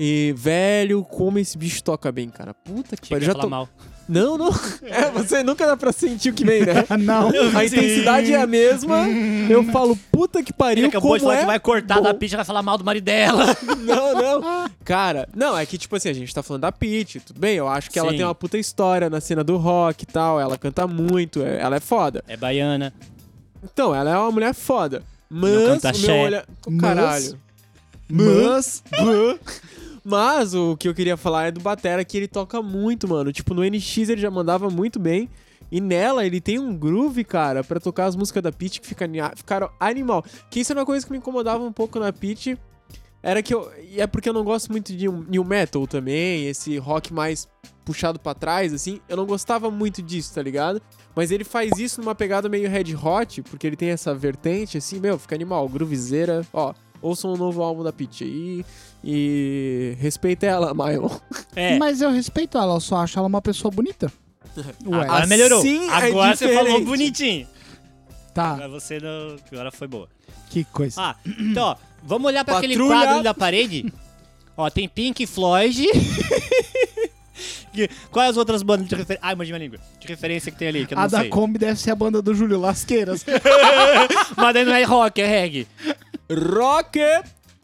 E, 0.00 0.32
velho, 0.38 1.04
como 1.04 1.38
esse 1.38 1.58
bicho 1.58 1.82
toca 1.84 2.10
bem, 2.10 2.30
cara. 2.30 2.54
Puta 2.54 2.96
que 2.96 3.10
pariu. 3.10 3.26
Já 3.26 3.32
falar 3.32 3.44
to... 3.44 3.50
mal. 3.50 3.68
Não, 4.08 4.38
não. 4.38 4.48
É, 4.82 5.10
você 5.10 5.42
nunca 5.42 5.66
dá 5.66 5.76
pra 5.76 5.92
sentir 5.92 6.30
o 6.30 6.32
que 6.32 6.44
vem, 6.44 6.64
né? 6.64 6.84
Não. 6.98 7.28
A 7.54 7.64
intensidade 7.64 8.32
é 8.32 8.40
a 8.40 8.46
mesma. 8.46 9.06
Eu 9.50 9.62
falo, 9.64 9.94
puta 10.10 10.42
que 10.42 10.50
pariu, 10.52 10.78
Ele 10.84 10.86
acabou 10.88 11.10
como 11.10 11.18
de 11.18 11.22
falar 11.24 11.34
é 11.36 11.40
que 11.40 11.46
vai 11.46 11.60
cortar 11.60 11.96
bom. 11.96 12.02
da 12.02 12.14
Peach 12.14 12.32
e 12.32 12.36
vai 12.36 12.44
falar 12.44 12.62
mal 12.62 12.78
do 12.78 12.84
marido 12.84 13.04
dela. 13.04 13.44
Não, 13.84 14.14
não. 14.40 14.70
Cara, 14.84 15.28
não, 15.34 15.56
é 15.56 15.64
que 15.66 15.76
tipo 15.76 15.94
assim, 15.96 16.08
a 16.08 16.12
gente 16.14 16.34
tá 16.34 16.42
falando 16.42 16.62
da 16.62 16.72
Peach, 16.72 17.20
tudo 17.20 17.38
bem? 17.38 17.56
Eu 17.56 17.68
acho 17.68 17.90
que 17.90 17.98
ela 17.98 18.10
Sim. 18.10 18.16
tem 18.16 18.24
uma 18.26 18.34
puta 18.34 18.56
história 18.56 19.10
na 19.10 19.20
cena 19.20 19.44
do 19.44 19.56
rock 19.58 20.04
e 20.04 20.06
tal, 20.06 20.40
ela 20.40 20.56
canta 20.56 20.86
muito, 20.86 21.42
é- 21.42 21.60
ela 21.60 21.76
é 21.76 21.80
foda. 21.80 22.24
É 22.26 22.36
baiana. 22.36 22.92
Então, 23.62 23.94
ela 23.94 24.10
é 24.10 24.16
uma 24.16 24.30
mulher 24.30 24.54
foda. 24.54 25.02
Mas 25.28 25.50
canta 25.82 25.92
o 25.94 25.98
meu 26.00 26.16
olhar... 26.16 26.44
Mas- 26.66 26.80
Caralho. 26.80 27.38
Mas, 28.10 28.82
Mas 28.90 29.60
o 30.54 30.76
que 30.76 30.88
eu 30.88 30.94
queria 30.94 31.16
falar 31.16 31.46
é 31.46 31.50
do 31.50 31.60
Batera, 31.60 32.04
que 32.04 32.16
ele 32.16 32.28
toca 32.28 32.62
muito, 32.62 33.08
mano. 33.08 33.32
Tipo, 33.32 33.54
no 33.54 33.62
NX 33.62 34.08
ele 34.08 34.20
já 34.20 34.30
mandava 34.30 34.70
muito 34.70 34.98
bem. 34.98 35.28
E 35.70 35.80
nela 35.80 36.24
ele 36.24 36.40
tem 36.40 36.58
um 36.58 36.74
groove, 36.74 37.22
cara, 37.24 37.62
pra 37.62 37.78
tocar 37.78 38.06
as 38.06 38.16
músicas 38.16 38.42
da 38.42 38.50
Peach 38.50 38.80
que 38.80 38.86
fica, 38.86 39.06
ficaram 39.36 39.70
animal. 39.78 40.24
Que 40.50 40.60
isso 40.60 40.72
é 40.72 40.76
uma 40.76 40.86
coisa 40.86 41.04
que 41.04 41.12
me 41.12 41.18
incomodava 41.18 41.62
um 41.62 41.72
pouco 41.72 41.98
na 41.98 42.12
Peach. 42.12 42.58
Era 43.22 43.42
que 43.42 43.52
eu. 43.52 43.70
E 43.90 44.00
é 44.00 44.06
porque 44.06 44.28
eu 44.28 44.32
não 44.32 44.44
gosto 44.44 44.70
muito 44.70 44.96
de 44.96 45.08
new 45.08 45.44
metal 45.44 45.86
também, 45.86 46.46
esse 46.46 46.78
rock 46.78 47.12
mais 47.12 47.48
puxado 47.84 48.18
pra 48.18 48.32
trás, 48.32 48.72
assim. 48.72 49.00
Eu 49.08 49.16
não 49.16 49.26
gostava 49.26 49.70
muito 49.70 50.00
disso, 50.00 50.34
tá 50.34 50.40
ligado? 50.40 50.80
Mas 51.14 51.30
ele 51.30 51.44
faz 51.44 51.78
isso 51.78 52.00
numa 52.00 52.14
pegada 52.14 52.48
meio 52.48 52.70
red 52.70 52.94
hot, 52.94 53.42
porque 53.42 53.66
ele 53.66 53.76
tem 53.76 53.90
essa 53.90 54.14
vertente, 54.14 54.78
assim, 54.78 55.00
meu, 55.00 55.18
fica 55.18 55.34
animal. 55.34 55.68
Groovezeira, 55.68 56.46
ó. 56.52 56.72
Ouçam 57.00 57.32
um 57.32 57.36
novo 57.36 57.62
álbum 57.62 57.82
da 57.82 57.92
Peach 57.92 58.24
aí. 58.24 58.64
E 59.04 59.96
respeita 60.00 60.46
ela, 60.46 60.74
Mylon. 60.74 61.16
É. 61.54 61.78
mas 61.78 62.00
eu 62.00 62.10
respeito 62.10 62.58
ela, 62.58 62.74
eu 62.74 62.80
só 62.80 62.96
acho 62.96 63.18
ela 63.18 63.28
uma 63.28 63.40
pessoa 63.42 63.70
bonita. 63.70 64.12
Ué, 64.86 65.00
Agora 65.02 65.26
melhorou. 65.26 65.58
assim 65.60 65.88
é 65.88 65.92
Agora 65.92 66.36
você 66.36 66.52
falou 66.54 66.84
bonitinho. 66.84 67.46
tá, 68.34 68.52
Agora 68.54 68.68
você 68.68 68.98
não... 68.98 69.36
Agora 69.52 69.70
foi 69.70 69.86
boa. 69.86 70.08
que 70.50 70.64
coisa. 70.64 71.00
Ah, 71.00 71.16
então, 71.26 71.64
ó. 71.64 71.76
Vamos 72.02 72.26
olhar 72.28 72.44
pra 72.44 72.58
aquele 72.58 72.76
quadro 72.76 73.14
ali 73.16 73.22
da 73.22 73.34
parede. 73.34 73.92
Ó, 74.56 74.68
tem 74.70 74.88
Pink 74.88 75.26
Floyd. 75.26 75.86
Quais 78.10 78.30
as 78.30 78.36
outras 78.36 78.62
bandas 78.62 78.88
de 78.88 78.94
referência? 78.94 79.20
Ai, 79.22 79.34
mas 79.34 79.46
minha 79.48 79.58
língua. 79.58 79.78
De 80.00 80.08
referência 80.08 80.50
que 80.50 80.58
tem 80.58 80.68
ali, 80.68 80.86
que 80.86 80.94
eu 80.94 80.96
não 80.96 81.04
a 81.04 81.06
da 81.06 81.20
sei. 81.20 81.28
Kombi 81.28 81.58
deve 81.58 81.78
ser 81.78 81.90
a 81.92 81.94
banda 81.94 82.20
do 82.20 82.34
Júlio 82.34 82.58
Lasqueiras. 82.58 83.24
Mas 84.36 84.54
daí 84.54 84.64
não 84.64 84.74
é 84.74 84.82
rock, 84.82 85.20
é 85.20 85.26
reggae. 85.26 85.68
Rock! 86.30 86.98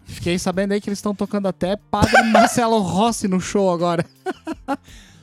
Fiquei 0.06 0.38
sabendo 0.38 0.72
aí 0.72 0.80
que 0.80 0.88
eles 0.88 0.98
estão 0.98 1.14
tocando 1.14 1.46
até 1.48 1.76
Padre 1.76 2.22
Marcelo 2.30 2.78
Rossi 2.78 3.26
no 3.28 3.40
show 3.40 3.70
agora. 3.72 4.04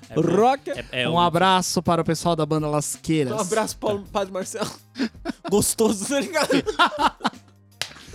É, 0.09 0.19
Rock! 0.19 0.69
é, 0.71 0.85
é 1.03 1.09
um 1.09 1.13
o- 1.13 1.19
abraço 1.19 1.81
para 1.81 2.01
o 2.01 2.05
pessoal 2.05 2.35
da 2.35 2.45
banda 2.45 2.67
Lasqueiras. 2.67 3.33
Um 3.33 3.39
abraço, 3.39 3.77
Paulo, 3.77 4.05
Padre 4.11 4.33
Marcelo. 4.33 4.71
Gostoso, 5.49 6.07
tá 6.07 6.19
ligado? 6.19 6.49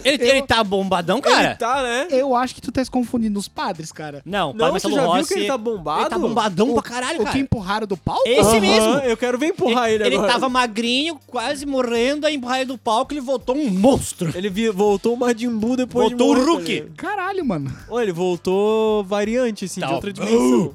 Ele, 0.07 0.29
ele 0.29 0.43
tá 0.43 0.63
bombadão, 0.65 1.21
cara? 1.21 1.45
Ele 1.51 1.55
tá, 1.57 1.83
né? 1.83 2.07
Eu 2.11 2.35
acho 2.35 2.55
que 2.55 2.61
tu 2.61 2.71
tá 2.73 2.85
se 2.85 2.91
confundindo 2.91 3.39
os 3.39 3.49
padres, 3.49 3.91
cara. 3.93 4.23
Não, 4.25 4.51
o 4.51 4.53
Não, 4.53 4.67
Padre 4.67 4.81
você 4.81 4.93
já 4.93 5.05
Rossi... 5.05 5.19
viu 5.19 5.27
que 5.29 5.35
ele 5.35 5.47
tá 5.47 5.59
bombado? 5.59 6.01
Ele 6.03 6.11
tá 6.11 6.19
bombadão 6.19 6.73
pra 6.75 6.83
caralho, 6.83 7.21
O 7.21 7.25
cara. 7.25 7.33
que 7.33 7.39
empurraram 7.43 7.87
do 7.87 7.97
palco? 7.97 8.23
Esse 8.27 8.61
mesmo. 8.61 8.95
Eu 9.01 9.17
quero 9.17 9.39
ver 9.39 9.47
empurrar 9.49 9.91
ele, 9.91 10.05
ele, 10.05 10.17
agora. 10.17 10.33
tava 10.33 10.49
magrinho, 10.49 11.19
quase 11.27 11.67
morrendo, 11.67 12.27
aí 12.27 12.35
empurrar 12.37 12.59
ele 12.59 12.67
do 12.67 12.79
palco, 12.79 13.13
ele 13.13 13.21
voltou 13.21 13.57
um 13.57 13.69
monstro. 13.71 14.31
Ele 14.35 14.49
vi- 14.49 14.71
voltou 14.71 15.15
o 15.15 15.17
Majin 15.17 15.51
Buu 15.57 15.77
depois 15.77 16.09
Voltou 16.11 16.33
o 16.33 16.35
de 16.35 16.41
morto, 16.41 16.57
Hulk. 16.59 16.81
né? 16.83 16.87
Caralho, 16.97 17.45
mano. 17.45 17.73
Olha, 17.89 18.05
ele 18.05 18.13
voltou 18.13 19.03
variante, 19.05 19.65
assim, 19.65 19.81
Tá, 19.81 19.89
de 19.89 19.93
outra 19.95 20.13
dimensão. 20.13 20.75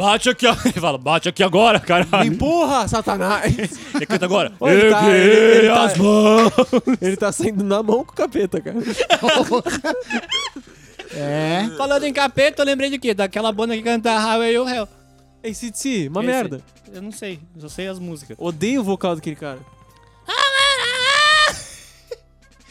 Bate 0.00 0.30
aqui, 0.30 0.46
ó. 0.46 0.54
Ele 0.64 0.80
fala, 0.80 0.96
bate 0.98 1.28
aqui 1.28 1.42
agora, 1.42 1.78
caralho. 1.78 2.32
empurra, 2.32 2.88
Satanás! 2.88 3.54
Ele 3.94 4.06
canta 4.06 4.24
agora. 4.24 4.52
Ele 4.62 4.90
tá- 4.90 5.08
ele- 5.10 5.58
ele 5.58 5.68
tá- 5.68 5.84
as 5.84 5.96
mãos. 5.98 6.52
ele 7.02 7.16
tá 7.16 7.32
saindo 7.32 7.62
na 7.62 7.82
mão 7.82 8.04
com 8.04 8.12
o 8.12 8.14
capeta, 8.16 8.60
cara. 8.60 8.76
É. 11.12 11.68
Falando 11.76 12.04
em 12.04 12.12
capeta, 12.12 12.62
eu 12.62 12.66
lembrei 12.66 12.88
de 12.88 12.98
quê? 12.98 13.12
Daquela 13.12 13.50
banda 13.50 13.76
que 13.76 13.82
canta 13.82 14.16
Highway 14.16 14.54
to 14.54 14.68
Hell. 14.68 14.88
ACDC, 15.44 16.08
uma 16.08 16.20
Esse- 16.22 16.26
merda. 16.30 16.60
Eu 16.92 17.02
não 17.02 17.10
sei, 17.12 17.40
eu 17.54 17.62
só 17.62 17.68
sei 17.68 17.88
as 17.88 17.98
músicas. 17.98 18.36
Odeio 18.38 18.80
o 18.80 18.84
vocal 18.84 19.14
daquele 19.16 19.34
cara. 19.36 19.58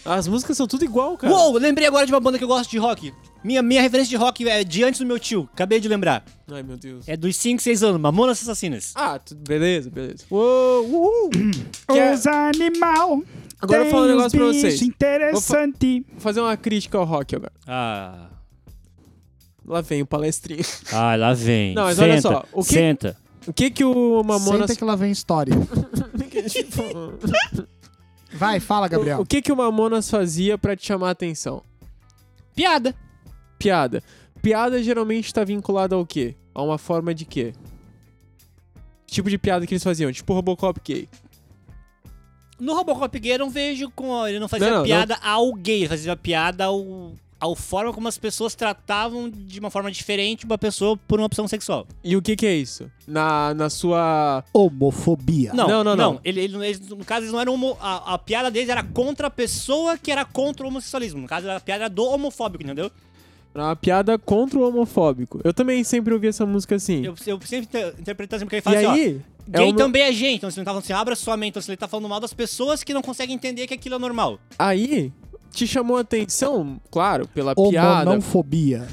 As 0.10 0.28
músicas 0.28 0.58
são 0.58 0.68
tudo 0.68 0.84
igual, 0.84 1.18
cara. 1.18 1.34
Uou, 1.34 1.58
lembrei 1.58 1.88
agora 1.88 2.06
de 2.06 2.12
uma 2.12 2.20
banda 2.20 2.38
que 2.38 2.44
eu 2.44 2.48
gosto 2.48 2.70
de 2.70 2.78
rock. 2.78 3.14
Minha, 3.44 3.62
minha 3.62 3.82
referência 3.82 4.10
de 4.10 4.16
rock 4.18 4.48
é 4.50 4.64
de 4.64 4.84
antes 4.84 5.00
do 5.00 5.06
meu 5.06 5.18
tio, 5.20 5.48
acabei 5.54 5.80
de 5.80 5.88
lembrar. 5.88 6.24
Ai, 6.52 6.64
meu 6.64 6.76
Deus. 6.78 7.08
É 7.08 7.16
dos 7.16 7.36
5, 7.38 7.62
6 7.62 7.84
anos, 7.84 8.02
Mamonas 8.02 8.42
Assassinas. 8.42 8.92
Ah, 8.96 9.18
tudo 9.20 9.42
beleza, 9.48 9.90
beleza. 9.90 10.26
Uou, 10.30 10.86
uhul. 10.86 11.30
Quer- 11.88 12.14
Os 12.16 12.28
animal. 12.28 13.24
Agora 13.62 13.82
eu 13.82 13.86
vou 13.86 13.92
falar 13.92 14.06
um 14.06 14.18
negócio 14.18 14.38
pra 14.38 14.48
vocês. 14.48 14.82
Interessante. 14.82 16.06
Vou 16.12 16.20
fazer 16.20 16.42
uma 16.42 16.58
crítica 16.58 16.98
ao 16.98 17.06
rock 17.06 17.36
agora. 17.36 17.52
Ah. 17.68 18.28
Lá 19.66 19.82
vem 19.82 20.02
o 20.02 20.06
palestrinho. 20.06 20.64
Ah, 20.92 21.16
lá 21.16 21.34
vem. 21.34 21.76
Não, 21.76 21.84
mas 21.84 21.96
senta, 21.98 22.10
olha 22.12 22.22
só, 22.22 22.46
o 22.52 22.64
que- 22.64 22.74
Senta. 22.74 23.18
O 23.48 23.54
que 23.54 23.70
que 23.72 23.84
o 23.86 24.22
Mamonas... 24.24 24.68
Senta 24.68 24.76
que 24.76 24.84
lá 24.84 24.96
vem 24.96 25.12
história. 25.12 25.54
Vai, 28.32 28.60
fala, 28.60 28.88
Gabriel. 28.88 29.20
O, 29.20 29.22
o 29.22 29.26
que 29.26 29.42
que 29.42 29.52
o 29.52 29.56
Mamonas 29.56 30.10
fazia 30.10 30.58
pra 30.58 30.76
te 30.76 30.86
chamar 30.86 31.10
a 31.10 31.12
atenção? 31.12 31.64
Piada. 32.56 32.96
Piada. 33.58 34.04
Piada 34.42 34.82
geralmente 34.82 35.34
tá 35.34 35.44
vinculada 35.44 35.96
ao 35.96 36.06
quê? 36.06 36.36
A 36.54 36.62
uma 36.62 36.78
forma 36.78 37.14
de 37.14 37.26
quê? 37.26 37.54
Que 39.06 39.14
tipo 39.16 39.30
de 39.30 39.38
piada 39.38 39.66
que 39.66 39.74
eles 39.74 39.84
faziam? 39.84 40.12
Tipo 40.12 40.34
Robocop 40.34 40.80
gay. 40.84 41.10
No 42.60 42.74
Robocop 42.76 43.18
gay 43.20 43.34
eu 43.34 43.40
não 43.40 43.50
vejo 43.50 43.90
com. 43.92 44.28
Ele 44.28 44.40
não 44.40 44.48
fazia 44.48 44.70
Não, 44.70 44.78
não, 44.78 44.84
piada 44.84 45.16
ao 45.24 45.54
gay, 45.54 45.80
ele 45.80 45.90
fazia 45.90 46.16
piada 46.16 46.66
ao. 46.66 47.14
Ao 47.40 47.56
forma 47.56 47.94
como 47.94 48.08
as 48.08 48.18
pessoas 48.18 48.54
tratavam 48.56 49.30
de 49.30 49.60
uma 49.60 49.70
forma 49.70 49.90
diferente 49.92 50.46
uma 50.46 50.58
pessoa 50.58 50.98
por 51.08 51.20
uma 51.20 51.26
opção 51.26 51.48
sexual. 51.48 51.88
E 52.04 52.16
o 52.18 52.22
que 52.22 52.36
que 52.36 52.46
é 52.46 52.54
isso? 52.56 52.92
Na, 53.08 53.54
na 53.54 53.70
sua... 53.70 54.44
Homofobia. 54.54 55.54
Não, 55.54 55.68
Não, 55.68 55.84
não, 55.84 55.84
não, 55.84 55.96
não. 55.96 56.14
não. 56.14 56.22
Ele, 56.24 56.42
ele- 56.42 56.66
eles, 56.66 56.80
no 56.90 57.06
caso, 57.06 57.22
eles 57.24 57.32
não 57.34 57.40
eram. 57.40 57.54
homo- 57.54 57.78
a, 57.80 58.14
a 58.16 58.18
piada 58.18 58.50
deles 58.52 58.70
era 58.70 58.84
contra 58.84 59.28
a 59.28 59.30
pessoa 59.30 59.98
que 59.98 60.12
era 60.12 60.26
contra 60.26 60.66
o 60.66 60.70
homossexualismo. 60.70 61.22
No 61.22 61.28
caso, 61.28 61.50
a 61.50 61.60
piada 61.60 61.84
era 61.86 61.90
do 61.90 62.04
homofóbico, 62.04 62.64
entendeu? 62.64 62.92
Uma 63.56 63.76
piada 63.76 64.18
contra 64.18 64.60
o 64.60 64.68
homofóbico. 64.68 65.42
Eu 65.44 65.54
também 65.54 65.84
sempre 65.84 66.14
ouvi 66.14 66.28
essa 66.28 66.46
música 66.46 66.76
assim. 66.76 67.04
Eu, 67.06 67.16
eu 67.26 67.40
sempre 67.42 67.66
inter- 67.68 67.96
interpreto 68.00 68.36
assim, 68.36 68.46
porque 68.46 68.56
ele 68.58 68.62
e 68.62 68.64
fala 68.64 68.78
assim, 68.78 68.86
ó. 68.86 68.92
aí... 68.92 69.22
é 69.52 69.58
Gay 69.58 69.66
meu- 69.68 69.76
também 69.76 70.04
é 70.04 70.12
gente, 70.14 70.38
então 70.38 70.52
se 70.52 70.60
ele 70.60 70.66
tá 70.66 70.72
falando 70.72 70.84
assim, 70.84 70.94
abra 70.94 71.16
sua 71.16 71.36
mente, 71.36 71.50
então 71.52 71.62
se 71.62 71.70
ele 71.72 71.78
tá 71.78 71.88
falando 71.88 72.08
mal 72.08 72.20
das 72.20 72.34
pessoas 72.34 72.84
que 72.84 72.94
não 72.94 73.02
conseguem 73.02 73.36
entender 73.36 73.66
que 73.66 73.74
aquilo 73.74 73.96
é 73.96 74.00
normal. 74.00 74.40
Aí 74.58 75.12
te 75.52 75.66
chamou 75.68 75.98
a 75.98 76.02
atenção, 76.02 76.80
claro, 76.92 77.28
pela 77.28 77.54
piada, 77.56 78.10
Homonofobia. 78.10 78.88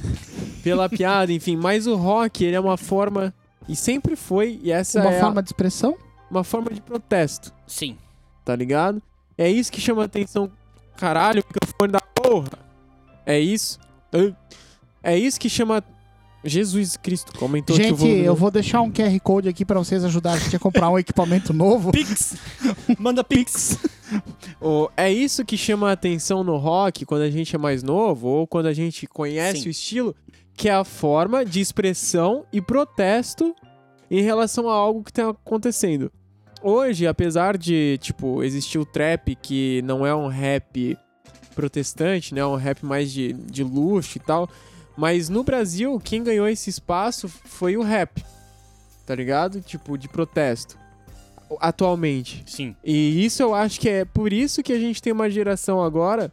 pela 0.63 0.89
piada, 0.89 1.33
enfim, 1.33 1.57
mas 1.57 1.87
o 1.87 1.95
rock, 1.97 2.45
ele 2.45 2.57
é 2.57 2.61
uma 2.61 2.77
forma 2.77 3.33
e 3.69 3.75
sempre 3.77 4.17
foi, 4.17 4.59
e 4.63 4.71
essa 4.73 5.01
Uma 5.01 5.13
é 5.13 5.19
a- 5.19 5.21
forma 5.21 5.43
de 5.43 5.49
expressão? 5.49 5.97
uma 6.31 6.43
forma 6.45 6.71
de 6.73 6.81
protesto, 6.81 7.53
Sim. 7.67 7.97
tá 8.45 8.55
ligado? 8.57 9.01
É 9.39 9.49
isso 9.51 9.71
que 9.71 9.81
chama 9.81 10.03
a 10.03 10.07
atenção. 10.07 10.51
Caralho, 10.97 11.43
o 11.43 11.47
microfone 11.47 11.93
da 11.93 12.01
porra. 12.01 12.49
É 13.27 13.39
isso. 13.39 13.79
É 15.03 15.17
isso 15.19 15.39
que 15.39 15.49
chama 15.51 15.85
Jesus 16.43 16.97
Cristo, 16.97 17.37
comentou 17.39 17.77
que 17.77 17.83
Gente, 17.83 17.97
volume 17.97 18.25
eu 18.25 18.35
vou 18.35 18.51
deixar 18.51 18.81
um 18.81 18.91
QR 18.91 19.19
Code 19.21 19.49
aqui 19.49 19.65
pra 19.65 19.79
vocês 19.79 20.05
ajudarem 20.05 20.41
a 20.41 20.43
gente 20.45 20.57
a 20.57 20.59
comprar 20.59 20.89
um 20.91 20.99
equipamento 20.99 21.53
novo. 21.53 21.91
Pix! 21.93 22.37
Manda 22.99 23.23
Pix! 23.23 23.79
O- 24.61 24.89
é 24.97 25.13
isso 25.13 25.45
que 25.45 25.57
chama 25.57 25.89
a 25.91 25.93
atenção 25.93 26.43
no 26.45 26.57
rock 26.57 27.05
quando 27.05 27.23
a 27.23 27.31
gente 27.31 27.55
é 27.55 27.59
mais 27.59 27.83
novo 27.83 28.29
ou 28.29 28.47
quando 28.47 28.67
a 28.67 28.73
gente 28.73 29.07
conhece 29.07 29.63
Sim. 29.63 29.69
o 29.69 29.71
estilo, 29.71 30.17
que 30.55 30.69
é 30.69 30.73
a 30.75 30.85
forma 30.85 31.45
de 31.45 31.61
expressão 31.61 32.45
e 32.53 32.61
protesto 32.61 33.55
em 34.11 34.23
relação 34.23 34.69
a 34.69 34.75
algo 34.75 35.03
que 35.03 35.13
tá 35.13 35.31
acontecendo. 35.31 36.11
Hoje, 36.63 37.07
apesar 37.07 37.57
de, 37.59 37.99
tipo, 38.01 38.43
existir 38.43 38.79
o 38.79 38.87
trap, 38.87 39.35
que 39.37 39.83
não 39.83 40.07
é 40.07 40.15
um 40.15 40.29
rap 40.29 40.97
protestante, 41.55 42.35
né? 42.35 42.41
É 42.41 42.47
um 42.47 42.57
rap 42.57 42.85
mais 42.85 43.13
de, 43.13 43.33
de 43.33 43.63
luxo 43.63 44.19
e 44.19 44.21
tal. 44.21 44.49
Mas 44.97 45.29
no 45.29 45.45
Brasil, 45.45 46.01
quem 46.03 46.23
ganhou 46.23 46.49
esse 46.49 46.71
espaço 46.71 47.29
foi 47.29 47.77
o 47.77 47.83
rap, 47.83 48.25
tá 49.05 49.15
ligado? 49.15 49.61
Tipo, 49.61 49.99
de 49.99 50.09
protesto. 50.09 50.79
Atualmente. 51.61 52.43
Sim. 52.47 52.75
E 52.85 53.25
isso 53.25 53.43
eu 53.43 53.55
acho 53.55 53.81
que 53.81 53.89
é 53.89 54.05
por 54.05 54.33
isso 54.33 54.63
que 54.63 54.73
a 54.73 54.79
gente 54.79 55.01
tem 55.01 55.13
uma 55.13 55.31
geração 55.31 55.83
agora, 55.83 56.33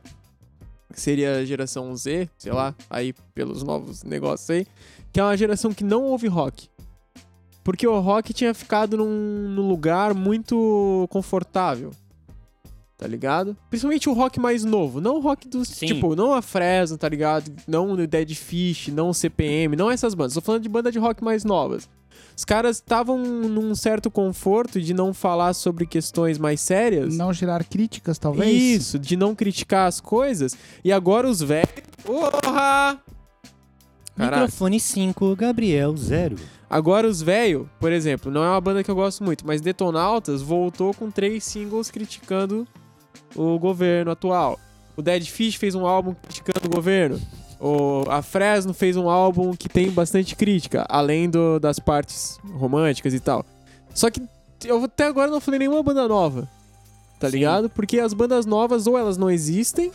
que 0.92 1.00
seria 1.00 1.38
a 1.38 1.46
geração 1.46 1.96
Z, 1.96 2.30
sei 2.38 2.52
lá, 2.52 2.76
aí 2.90 3.14
pelos 3.34 3.64
novos 3.64 4.04
negócios 4.04 4.50
aí, 4.50 4.66
que 5.12 5.20
é 5.20 5.24
uma 5.24 5.38
geração 5.38 5.74
que 5.74 5.84
não 5.84 6.04
ouve 6.04 6.28
rock. 6.28 6.68
Porque 7.64 7.88
o 7.88 8.00
rock 8.00 8.34
tinha 8.34 8.54
ficado 8.54 8.98
num, 8.98 9.50
num 9.50 9.68
lugar 9.68 10.14
muito 10.14 11.08
confortável. 11.10 11.92
Tá 12.98 13.08
ligado? 13.08 13.58
Principalmente 13.70 14.08
o 14.08 14.14
rock 14.14 14.40
mais 14.40 14.64
novo. 14.64 15.02
Não 15.02 15.16
o 15.16 15.20
rock 15.20 15.48
dos. 15.48 15.68
Sim. 15.68 15.88
Tipo, 15.88 16.16
não 16.16 16.34
a 16.34 16.42
Fresno, 16.42 16.98
tá 16.98 17.10
ligado? 17.10 17.52
Não 17.68 17.92
o 17.92 18.08
Dead 18.08 18.34
Fish, 18.34 18.90
não 18.90 19.10
o 19.10 19.14
CPM, 19.14 19.76
não 19.76 19.90
essas 19.92 20.14
bandas. 20.14 20.34
Tô 20.34 20.42
falando 20.42 20.62
de 20.62 20.70
banda 20.70 20.92
de 20.92 21.00
rock 21.00 21.24
mais 21.24 21.44
novas. 21.44 21.90
Os 22.36 22.44
caras 22.44 22.78
estavam 22.78 23.18
num 23.18 23.76
certo 23.76 24.10
conforto 24.10 24.82
de 24.82 24.94
não 24.94 25.14
falar 25.14 25.54
sobre 25.54 25.86
questões 25.86 26.38
mais 26.38 26.60
sérias. 26.62 27.16
Não 27.16 27.32
gerar 27.32 27.64
críticas, 27.64 28.18
talvez? 28.18 28.52
Isso, 28.52 29.00
de 29.00 29.16
não 29.16 29.36
criticar 29.36 29.88
as 29.88 30.02
coisas. 30.02 30.56
E 30.84 30.92
agora 30.92 31.30
os 31.30 31.42
velhos. 31.42 31.84
Porra! 32.04 33.00
Microfone 34.16 34.80
5, 34.80 35.36
Gabriel 35.36 35.96
0. 35.96 36.36
Agora 36.70 37.08
os 37.08 37.22
velhos, 37.22 37.68
por 37.80 37.92
exemplo, 37.92 38.32
não 38.32 38.44
é 38.44 38.50
uma 38.50 38.62
banda 38.62 38.84
que 38.84 38.90
eu 38.90 38.96
gosto 38.96 39.24
muito, 39.24 39.46
mas 39.46 39.62
Detonautas 39.62 40.42
voltou 40.42 40.94
com 40.94 41.12
três 41.12 41.44
singles 41.44 41.92
criticando 41.92 42.68
o 43.36 43.60
governo 43.60 44.12
atual. 44.12 44.60
O 44.96 45.02
Dead 45.02 45.24
Fish 45.26 45.56
fez 45.56 45.76
um 45.76 45.86
álbum 45.86 46.14
criticando 46.14 46.68
o 46.68 46.70
governo. 46.70 47.20
O, 47.66 48.04
a 48.10 48.22
Fresno 48.22 48.74
fez 48.74 48.98
um 48.98 49.10
álbum 49.10 49.56
que 49.56 49.70
tem 49.70 49.90
bastante 49.90 50.36
crítica, 50.36 50.86
além 50.90 51.30
do- 51.30 51.60
das 51.60 51.80
partes 51.80 52.38
românticas 52.56 53.14
e 53.14 53.20
tal. 53.22 53.46
Só 53.94 54.10
que 54.12 54.22
eu 54.66 54.84
até 54.84 55.06
agora 55.06 55.32
não 55.32 55.40
falei 55.40 55.60
nenhuma 55.60 55.82
banda 55.82 56.06
nova, 56.08 56.50
tá 57.22 57.30
Sim. 57.30 57.38
ligado? 57.38 57.70
Porque 57.70 58.00
as 58.00 58.14
bandas 58.14 58.46
novas 58.46 58.86
ou 58.86 58.98
elas 58.98 59.16
não 59.16 59.30
existem, 59.32 59.92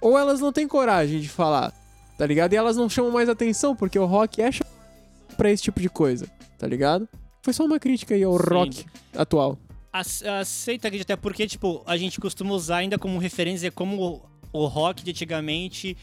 ou 0.00 0.18
elas 0.18 0.40
não 0.40 0.52
têm 0.52 0.66
coragem 0.66 1.20
de 1.20 1.28
falar, 1.28 1.70
tá 2.16 2.24
ligado? 2.26 2.54
E 2.54 2.56
elas 2.56 2.76
não 2.78 2.88
chamam 2.88 3.10
mais 3.12 3.28
atenção, 3.28 3.76
porque 3.76 3.98
o 3.98 4.06
rock 4.06 4.40
é 4.40 4.50
chamado 4.50 4.72
pra 5.36 5.50
esse 5.50 5.62
tipo 5.64 5.80
de 5.80 5.88
coisa, 5.90 6.26
tá 6.58 6.66
ligado? 6.66 7.06
Foi 7.42 7.52
só 7.52 7.64
uma 7.66 7.78
crítica 7.78 8.14
aí 8.14 8.22
ao 8.24 8.38
Sim. 8.38 8.44
rock 8.54 8.86
atual. 9.14 9.58
Ace- 9.92 10.26
Aceita, 10.26 10.88
Gui, 10.88 11.02
até 11.02 11.14
porque, 11.14 11.46
tipo, 11.46 11.82
a 11.86 11.96
gente 11.98 12.18
costuma 12.18 12.54
usar 12.54 12.78
ainda 12.78 12.98
como 12.98 13.18
referência 13.18 13.70
como 13.70 14.22
o, 14.52 14.62
o 14.62 14.66
rock 14.66 15.04
de 15.04 15.10
antigamente 15.10 15.96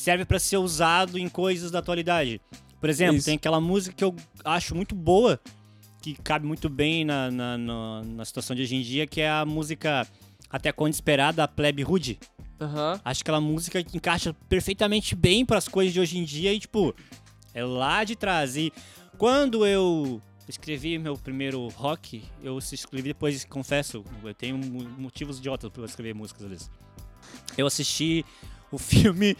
serve 0.00 0.24
pra 0.24 0.38
ser 0.38 0.56
usado 0.56 1.18
em 1.18 1.28
coisas 1.28 1.70
da 1.70 1.78
atualidade. 1.80 2.40
Por 2.80 2.88
exemplo, 2.88 3.16
Isso. 3.16 3.26
tem 3.26 3.34
aquela 3.36 3.60
música 3.60 3.94
que 3.94 4.02
eu 4.02 4.14
acho 4.44 4.74
muito 4.74 4.94
boa, 4.94 5.38
que 6.00 6.14
cabe 6.14 6.46
muito 6.46 6.68
bem 6.68 7.04
na, 7.04 7.30
na, 7.30 7.58
na- 7.58 8.02
na 8.02 8.24
situação 8.24 8.56
de 8.56 8.62
hoje 8.62 8.74
em 8.76 8.80
dia, 8.82 9.06
que 9.06 9.20
é 9.20 9.28
a 9.30 9.44
música 9.44 10.06
Até 10.48 10.72
Quando 10.72 10.94
Esperar, 10.94 11.32
da 11.34 11.46
Plebe 11.46 11.82
Rude. 11.82 12.18
Aham. 12.58 12.98
Acho 13.04 13.18
que 13.22 13.30
aquela 13.30 13.40
música 13.40 13.82
que 13.82 13.96
encaixa 13.96 14.34
perfeitamente 14.48 15.14
bem 15.14 15.44
para 15.44 15.58
as 15.58 15.68
coisas 15.68 15.92
de 15.92 16.00
hoje 16.00 16.16
em 16.18 16.24
dia 16.24 16.52
e, 16.54 16.58
tipo, 16.60 16.94
é 17.52 17.62
lá 17.62 18.02
de 18.04 18.16
trás. 18.16 18.56
E 18.56 18.72
quando 19.18 19.66
eu 19.66 20.20
escrevi 20.48 20.98
meu 20.98 21.16
primeiro 21.18 21.68
rock, 21.68 22.22
eu 22.42 22.58
escrevi 22.58 23.08
depois, 23.08 23.44
confesso, 23.44 24.02
eu 24.24 24.34
tenho 24.34 24.56
mo- 24.56 24.88
motivos 24.98 25.38
idiotas 25.38 25.70
para 25.70 25.84
escrever 25.84 26.14
músicas 26.14 26.48
vezes. 26.48 26.70
Eu 27.58 27.66
assisti 27.66 28.24
o 28.72 28.78
filme 28.78 29.36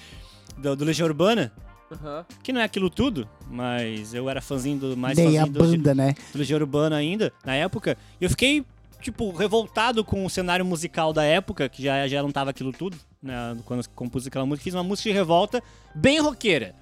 do, 0.56 0.76
do 0.76 0.84
Legião 0.84 1.06
Urbana, 1.06 1.52
Aham. 1.90 2.24
que 2.42 2.52
não 2.52 2.60
é 2.60 2.64
aquilo 2.64 2.88
tudo, 2.90 3.28
mas 3.50 4.14
eu 4.14 4.28
era 4.28 4.40
fãzinho 4.40 4.78
do 4.78 4.96
mais 4.96 5.16
Dei 5.16 5.38
a 5.38 5.46
fãzinho 5.46 5.52
do, 5.52 5.58
banda, 5.60 5.94
né? 5.94 6.14
do 6.32 6.38
Legião 6.38 6.58
Urbana 6.60 6.96
ainda, 6.96 7.32
na 7.44 7.54
época, 7.54 7.96
e 8.20 8.24
eu 8.24 8.30
fiquei, 8.30 8.64
tipo, 9.00 9.30
revoltado 9.32 10.04
com 10.04 10.24
o 10.24 10.30
cenário 10.30 10.64
musical 10.64 11.12
da 11.12 11.24
época, 11.24 11.68
que 11.68 11.82
já, 11.82 12.06
já 12.06 12.22
não 12.22 12.30
tava 12.30 12.50
aquilo 12.50 12.72
tudo, 12.72 12.96
né? 13.22 13.56
Quando 13.64 13.80
eu 13.82 13.90
compus 13.94 14.26
aquela 14.26 14.46
música, 14.46 14.64
fiz 14.64 14.74
uma 14.74 14.84
música 14.84 15.08
de 15.10 15.14
revolta 15.14 15.62
bem 15.94 16.20
roqueira. 16.20 16.74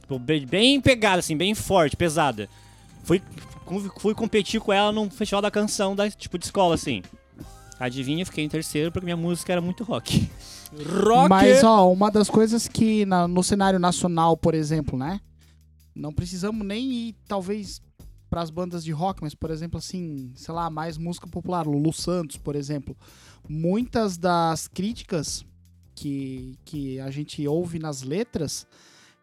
Tipo, 0.00 0.18
bem, 0.18 0.46
bem 0.46 0.80
pegada, 0.80 1.20
assim, 1.20 1.36
bem 1.36 1.54
forte, 1.54 1.96
pesada. 1.96 2.48
Fui, 3.04 3.22
fui 3.98 4.14
competir 4.14 4.60
com 4.60 4.72
ela 4.72 4.92
num 4.92 5.08
festival 5.10 5.40
da 5.40 5.50
canção, 5.50 5.94
da, 5.96 6.10
tipo, 6.10 6.38
de 6.38 6.44
escola, 6.44 6.74
assim. 6.74 7.02
Adivinha, 7.78 8.22
eu 8.22 8.26
fiquei 8.26 8.44
em 8.44 8.48
terceiro 8.48 8.92
porque 8.92 9.04
minha 9.04 9.16
música 9.16 9.52
era 9.52 9.60
muito 9.60 9.82
rock. 9.84 10.30
Rock! 11.02 11.28
Mas, 11.28 11.62
ó, 11.64 11.90
uma 11.92 12.10
das 12.10 12.30
coisas 12.30 12.68
que 12.68 13.04
na- 13.04 13.26
no 13.28 13.42
cenário 13.42 13.78
nacional, 13.78 14.36
por 14.36 14.54
exemplo, 14.54 14.98
né? 14.98 15.20
Não 15.94 16.12
precisamos 16.12 16.66
nem 16.66 16.90
ir, 16.92 17.16
talvez, 17.26 17.80
pras 18.30 18.50
bandas 18.50 18.82
de 18.84 18.90
rock, 18.92 19.22
mas, 19.22 19.34
por 19.34 19.50
exemplo, 19.50 19.78
assim, 19.78 20.32
sei 20.34 20.52
lá, 20.54 20.68
mais 20.70 20.96
música 20.98 21.26
popular. 21.26 21.66
Lulu 21.66 21.92
Santos, 21.92 22.36
por 22.36 22.56
exemplo. 22.56 22.96
Muitas 23.48 24.16
das 24.16 24.66
críticas 24.68 25.44
que, 25.94 26.58
que 26.64 26.98
a 27.00 27.10
gente 27.10 27.46
ouve 27.46 27.78
nas 27.78 28.02
letras 28.02 28.66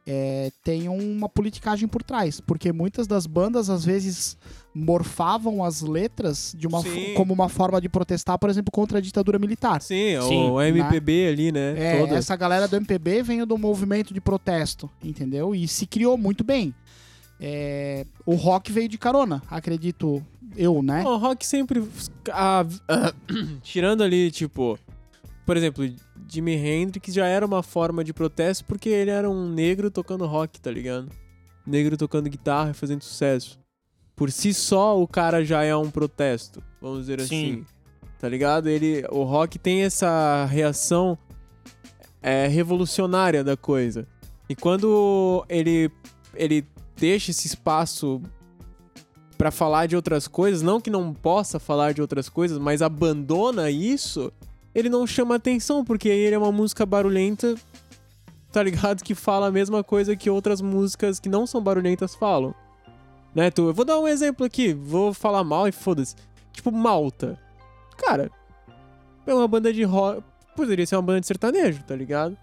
é, 0.06 0.52
tem 0.64 0.90
uma 0.90 1.30
politicagem 1.30 1.88
por 1.88 2.02
trás, 2.04 2.40
porque 2.42 2.72
muitas 2.74 3.06
das 3.08 3.26
bandas 3.28 3.70
às 3.70 3.86
vezes 3.86 4.38
morfavam 4.74 5.64
as 5.64 5.82
letras 5.82 6.56
de 6.58 6.66
uma, 6.68 6.82
como 7.16 7.34
uma 7.34 7.48
forma 7.50 7.80
de 7.80 7.88
protestar, 7.90 8.40
por 8.40 8.50
exemplo, 8.50 8.72
contra 8.72 8.98
a 8.98 9.02
ditadura 9.02 9.38
militar. 9.38 9.82
Sim, 9.82 10.20
Sim, 10.28 10.50
o 10.50 10.62
MPB 10.62 11.28
ali, 11.28 11.52
né? 11.52 11.74
É, 11.78 12.00
toda. 12.00 12.16
essa 12.16 12.36
galera 12.36 12.68
do 12.68 12.76
MPB 12.78 13.22
veio 13.22 13.46
do 13.46 13.58
movimento 13.58 14.14
de 14.14 14.22
protesto, 14.22 14.90
entendeu? 15.04 15.54
E 15.54 15.68
se 15.68 15.86
criou 15.86 16.18
muito 16.18 16.44
bem. 16.44 16.74
É, 17.40 18.06
o 18.26 18.36
rock 18.36 18.72
veio 18.72 18.88
de 18.88 18.98
carona, 18.98 19.42
acredito 19.50 20.24
eu, 20.56 20.82
né? 20.84 21.04
O 21.04 21.18
rock 21.18 21.46
sempre. 21.46 21.84
a- 22.32 22.66
a- 22.88 23.14
tirando 23.64 24.04
ali, 24.04 24.30
tipo. 24.32 24.78
Por 25.46 25.58
exemplo, 25.58 25.84
Jimi 26.28 26.54
Hendrix 26.54 27.14
já 27.14 27.26
era 27.26 27.46
uma 27.46 27.64
forma 27.64 28.04
de 28.04 28.14
protesto 28.14 28.66
porque 28.66 28.90
ele 28.90 29.12
era 29.12 29.30
um 29.30 29.50
negro 29.50 29.90
tocando 29.90 30.26
rock, 30.26 30.60
tá 30.62 30.72
ligado? 30.72 31.10
Negro 31.66 31.98
tocando 31.98 32.30
guitarra 32.30 32.72
e 32.72 32.74
fazendo 32.74 33.04
sucesso. 33.04 33.60
Por 34.16 34.32
si 34.32 34.54
só, 34.54 35.02
o 35.02 35.08
cara 35.08 35.44
já 35.44 35.64
é 35.64 35.76
um 35.76 35.90
protesto, 35.90 36.62
vamos 36.80 37.02
dizer 37.02 37.20
Sim. 37.22 37.26
assim. 37.26 37.66
Tá 38.20 38.30
ligado? 38.30 38.70
Ele, 38.70 39.04
o 39.10 39.24
rock 39.24 39.58
tem 39.58 39.82
essa 39.82 40.46
reação 40.46 41.18
é, 42.22 42.46
revolucionária 42.48 43.44
da 43.44 43.58
coisa. 43.58 44.08
E 44.48 44.56
quando 44.56 45.44
ele, 45.50 45.90
ele 46.36 46.64
deixa 46.96 47.32
esse 47.32 47.48
espaço 47.48 48.22
pra 49.38 49.50
falar 49.50 49.88
de 49.88 49.96
outras 49.96 50.28
coisas, 50.28 50.62
não 50.62 50.80
que 50.80 50.92
não 50.92 51.14
possa 51.14 51.60
falar 51.60 51.94
de 51.94 52.02
outras 52.02 52.30
coisas, 52.30 52.60
mas 52.60 52.84
abandona 52.84 53.72
isso, 53.72 54.32
ele 54.74 54.90
não 54.90 55.06
chama 55.06 55.36
atenção, 55.36 55.84
porque 55.84 56.08
ele 56.10 56.36
é 56.36 56.38
uma 56.38 56.52
música 56.52 56.86
barulhenta, 56.86 57.56
tá 58.52 58.62
ligado? 58.64 59.04
Que 59.04 59.14
fala 59.16 59.48
a 59.48 59.52
mesma 59.52 59.84
coisa 59.84 60.16
que 60.16 60.30
outras 60.30 60.62
músicas 60.62 61.20
que 61.20 61.30
não 61.30 61.46
são 61.48 61.62
barulhentas 61.62 62.16
falam. 62.16 62.54
Né, 63.34 63.50
tu? 63.50 63.68
Eu 63.68 63.74
vou 63.74 63.86
dar 63.86 63.98
um 64.00 64.08
exemplo 64.08 64.46
aqui, 64.46 64.74
vou 64.74 65.14
falar 65.14 65.44
mal 65.44 65.68
e 65.68 65.72
foda-se. 65.72 66.16
Tipo, 66.52 66.72
Malta. 66.72 67.40
Cara, 67.98 68.30
é 69.26 69.34
uma 69.34 69.48
banda 69.48 69.72
de 69.72 69.84
rock. 69.84 70.22
Poderia 70.56 70.86
ser 70.86 70.96
uma 70.98 71.02
banda 71.02 71.22
de 71.22 71.28
sertanejo, 71.28 71.82
tá 71.84 71.96
ligado? 71.96 72.38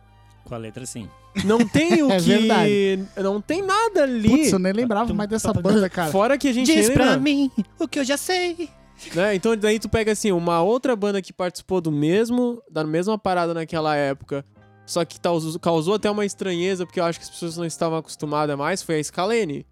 Com 0.44 0.54
a 0.54 0.58
letra 0.58 0.86
sim. 0.86 1.06
Não 1.44 1.58
tem 1.68 2.00
o 2.02 2.10
É 2.10 2.16
que. 2.16 2.22
verdade. 2.24 3.04
Não 3.22 3.38
tem 3.38 3.60
nada 3.60 4.04
ali. 4.04 4.30
Putz, 4.30 4.52
eu 4.52 4.58
nem 4.58 4.72
lembrava 4.72 5.12
mais 5.12 5.28
dessa 5.28 5.52
banda, 5.52 5.90
cara. 5.90 6.10
Fora 6.10 6.38
que 6.38 6.48
a 6.48 6.52
gente 6.54 6.72
Diz 6.72 6.88
lembra, 6.88 7.04
pra 7.04 7.16
mim 7.18 7.50
o 7.78 7.86
que 7.86 7.98
eu 7.98 8.04
já 8.04 8.16
sei. 8.16 8.70
Né? 9.14 9.34
Então 9.34 9.56
daí 9.56 9.78
tu 9.78 9.88
pega 9.88 10.12
assim, 10.12 10.32
uma 10.32 10.62
outra 10.62 10.94
banda 10.94 11.22
que 11.22 11.32
participou 11.32 11.80
do 11.80 11.92
mesmo, 11.92 12.62
da 12.70 12.84
mesma 12.84 13.18
parada 13.18 13.54
naquela 13.54 13.96
época, 13.96 14.44
só 14.86 15.04
que 15.04 15.20
causou, 15.20 15.58
causou 15.60 15.94
até 15.94 16.10
uma 16.10 16.24
estranheza, 16.24 16.86
porque 16.86 16.98
eu 16.98 17.04
acho 17.04 17.18
que 17.18 17.24
as 17.24 17.30
pessoas 17.30 17.56
não 17.56 17.64
estavam 17.64 17.98
acostumadas 17.98 18.56
mais, 18.56 18.82
foi 18.82 18.98
a 18.98 19.04
Scalene. 19.04 19.66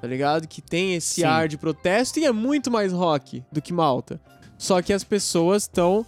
Tá 0.00 0.06
ligado? 0.06 0.48
Que 0.48 0.62
tem 0.62 0.94
esse 0.94 1.16
Sim. 1.16 1.24
ar 1.24 1.46
de 1.46 1.58
protesto 1.58 2.18
e 2.18 2.24
é 2.24 2.32
muito 2.32 2.70
mais 2.70 2.90
rock 2.90 3.44
do 3.52 3.60
que 3.60 3.70
Malta. 3.70 4.18
Só 4.56 4.80
que 4.80 4.94
as 4.94 5.04
pessoas 5.04 5.64
estão 5.64 6.06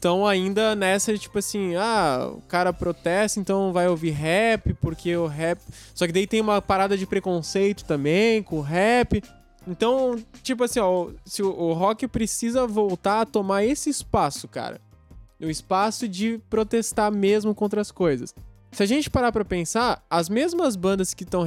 estão 0.00 0.26
ainda 0.26 0.74
nessa, 0.74 1.16
tipo 1.18 1.38
assim, 1.38 1.76
ah, 1.76 2.30
o 2.32 2.40
cara 2.48 2.72
protesta, 2.72 3.38
então 3.38 3.70
vai 3.70 3.86
ouvir 3.86 4.12
rap, 4.12 4.72
porque 4.80 5.14
o 5.14 5.26
rap. 5.26 5.60
Só 5.94 6.06
que 6.06 6.12
daí 6.12 6.26
tem 6.26 6.40
uma 6.40 6.62
parada 6.62 6.96
de 6.96 7.06
preconceito 7.06 7.84
também 7.84 8.42
com 8.42 8.56
o 8.56 8.62
rap. 8.62 9.22
Então, 9.70 10.16
tipo 10.42 10.64
assim, 10.64 10.80
ó, 10.80 11.10
se 11.24 11.42
o, 11.42 11.72
rock 11.72 12.08
precisa 12.08 12.66
voltar 12.66 13.20
a 13.20 13.26
tomar 13.26 13.64
esse 13.64 13.88
espaço, 13.88 14.48
cara. 14.48 14.80
O 15.40 15.48
espaço 15.48 16.08
de 16.08 16.38
protestar 16.50 17.10
mesmo 17.12 17.54
contra 17.54 17.80
as 17.80 17.90
coisas. 17.90 18.34
Se 18.72 18.82
a 18.82 18.86
gente 18.86 19.08
parar 19.08 19.32
pra 19.32 19.44
pensar, 19.44 20.04
as 20.10 20.28
mesmas 20.28 20.76
bandas 20.76 21.14
que 21.14 21.22
estão, 21.22 21.44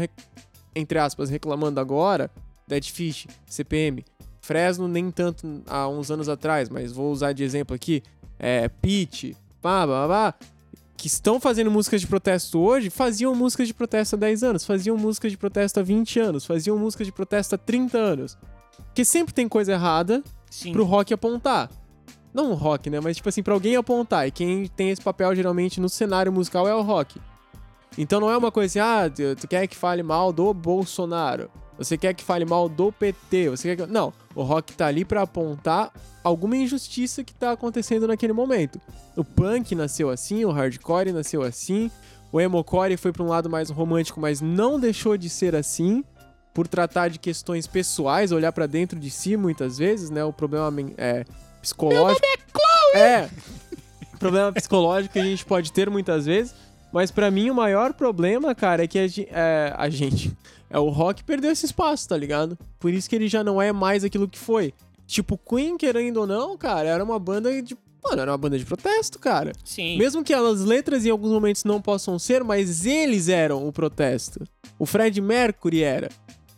entre 0.73 0.97
aspas, 0.97 1.29
reclamando 1.29 1.79
agora, 1.79 2.31
Dead 2.67 2.85
Fish, 2.85 3.27
CPM, 3.45 4.03
Fresno 4.41 4.87
nem 4.87 5.11
tanto 5.11 5.61
há 5.67 5.87
uns 5.87 6.09
anos 6.09 6.27
atrás, 6.27 6.69
mas 6.69 6.91
vou 6.91 7.11
usar 7.11 7.33
de 7.33 7.43
exemplo 7.43 7.75
aqui, 7.75 8.01
é, 8.39 8.67
Pitch, 8.67 9.33
pá, 9.61 9.85
pá, 9.85 10.07
pá, 10.07 10.35
que 11.03 11.07
estão 11.07 11.37
fazendo 11.37 11.69
músicas 11.69 11.99
de 11.99 12.07
protesto 12.07 12.57
hoje, 12.61 12.89
faziam 12.89 13.35
músicas 13.35 13.67
de 13.67 13.73
protesto 13.73 14.15
há 14.15 14.19
10 14.19 14.41
anos, 14.41 14.65
faziam 14.65 14.95
músicas 14.95 15.33
de 15.33 15.37
protesto 15.37 15.81
há 15.81 15.83
20 15.83 16.17
anos, 16.17 16.45
faziam 16.45 16.77
músicas 16.77 17.05
de 17.05 17.11
protesto 17.11 17.55
há 17.55 17.57
30 17.57 17.97
anos. 17.97 18.37
Porque 18.85 19.03
sempre 19.03 19.33
tem 19.33 19.49
coisa 19.49 19.73
errada 19.73 20.23
Sim. 20.49 20.71
pro 20.71 20.85
rock 20.85 21.13
apontar. 21.13 21.69
Não 22.33 22.51
o 22.51 22.53
rock, 22.53 22.89
né? 22.89 23.01
Mas, 23.01 23.17
tipo 23.17 23.27
assim, 23.27 23.43
pra 23.43 23.53
alguém 23.53 23.75
apontar. 23.75 24.25
E 24.25 24.31
quem 24.31 24.65
tem 24.65 24.91
esse 24.91 25.01
papel, 25.01 25.35
geralmente, 25.35 25.81
no 25.81 25.89
cenário 25.89 26.31
musical 26.31 26.69
é 26.69 26.73
o 26.73 26.81
rock. 26.81 27.19
Então 27.97 28.21
não 28.21 28.31
é 28.31 28.37
uma 28.37 28.49
coisa 28.49 28.67
assim, 28.67 28.79
ah, 28.79 29.09
tu 29.09 29.41
tu 29.41 29.45
quer 29.45 29.67
que 29.67 29.75
fale 29.75 30.01
mal 30.01 30.31
do 30.31 30.53
Bolsonaro. 30.53 31.51
Você 31.77 31.97
quer 31.97 32.13
que 32.13 32.23
fale 32.23 32.45
mal 32.45 32.69
do 32.69 32.91
PT. 32.91 33.49
Você 33.49 33.75
quer 33.75 33.85
que... 33.85 33.91
Não, 33.91 34.13
o 34.35 34.43
rock 34.43 34.73
tá 34.73 34.87
ali 34.87 35.03
pra 35.03 35.23
apontar 35.23 35.91
alguma 36.23 36.55
injustiça 36.55 37.23
que 37.23 37.33
tá 37.33 37.51
acontecendo 37.51 38.07
naquele 38.07 38.33
momento. 38.33 38.79
O 39.15 39.23
punk 39.23 39.75
nasceu 39.75 40.09
assim, 40.09 40.45
o 40.45 40.51
hardcore 40.51 41.11
nasceu 41.11 41.41
assim, 41.41 41.91
o 42.31 42.39
emocore 42.39 42.97
foi 42.97 43.11
pra 43.11 43.23
um 43.23 43.27
lado 43.27 43.49
mais 43.49 43.69
romântico, 43.69 44.19
mas 44.19 44.41
não 44.41 44.79
deixou 44.79 45.17
de 45.17 45.29
ser 45.29 45.55
assim 45.55 46.03
por 46.53 46.67
tratar 46.67 47.09
de 47.09 47.19
questões 47.19 47.67
pessoais, 47.67 48.31
olhar 48.31 48.51
pra 48.51 48.67
dentro 48.67 48.99
de 48.99 49.09
si 49.09 49.35
muitas 49.35 49.77
vezes, 49.77 50.09
né? 50.09 50.23
O 50.23 50.31
problema 50.31 50.71
é 50.97 51.25
psicológico. 51.61 52.25
É. 52.95 53.29
Problema 54.19 54.53
psicológico 54.53 55.13
que 55.13 55.19
a 55.19 55.23
gente 55.23 55.43
pode 55.43 55.71
ter 55.71 55.89
muitas 55.89 56.25
vezes. 56.25 56.55
Mas 56.93 57.09
pra 57.11 57.29
mim 57.31 57.49
o 57.49 57.55
maior 57.55 57.91
problema, 57.93 58.53
cara, 58.53 58.83
é 58.83 58.87
que 58.87 58.99
a, 58.99 59.05
é, 59.31 59.73
a 59.75 59.89
gente. 59.89 60.31
É 60.69 60.79
o 60.79 60.89
rock 60.89 61.23
perdeu 61.23 61.51
esse 61.51 61.65
espaço, 61.65 62.07
tá 62.07 62.15
ligado? 62.15 62.57
Por 62.79 62.91
isso 62.93 63.09
que 63.09 63.15
ele 63.15 63.27
já 63.27 63.43
não 63.43 63.61
é 63.61 63.71
mais 63.71 64.03
aquilo 64.03 64.27
que 64.27 64.39
foi. 64.39 64.73
Tipo, 65.05 65.37
Queen, 65.37 65.77
querendo 65.77 66.17
ou 66.17 66.27
não, 66.27 66.57
cara, 66.57 66.87
era 66.87 67.03
uma 67.03 67.19
banda 67.19 67.61
de. 67.61 67.75
Mano, 68.03 68.21
era 68.21 68.31
uma 68.31 68.37
banda 68.37 68.57
de 68.59 68.65
protesto, 68.65 69.17
cara. 69.19 69.53
Sim. 69.63 69.97
Mesmo 69.97 70.23
que 70.23 70.33
as 70.33 70.61
letras 70.61 71.05
em 71.05 71.09
alguns 71.09 71.31
momentos 71.31 71.63
não 71.63 71.81
possam 71.81 72.17
ser, 72.19 72.43
mas 72.43 72.85
eles 72.85 73.27
eram 73.29 73.67
o 73.67 73.71
protesto. 73.71 74.43
O 74.77 74.85
Fred 74.85 75.19
Mercury 75.21 75.83
era. 75.83 76.09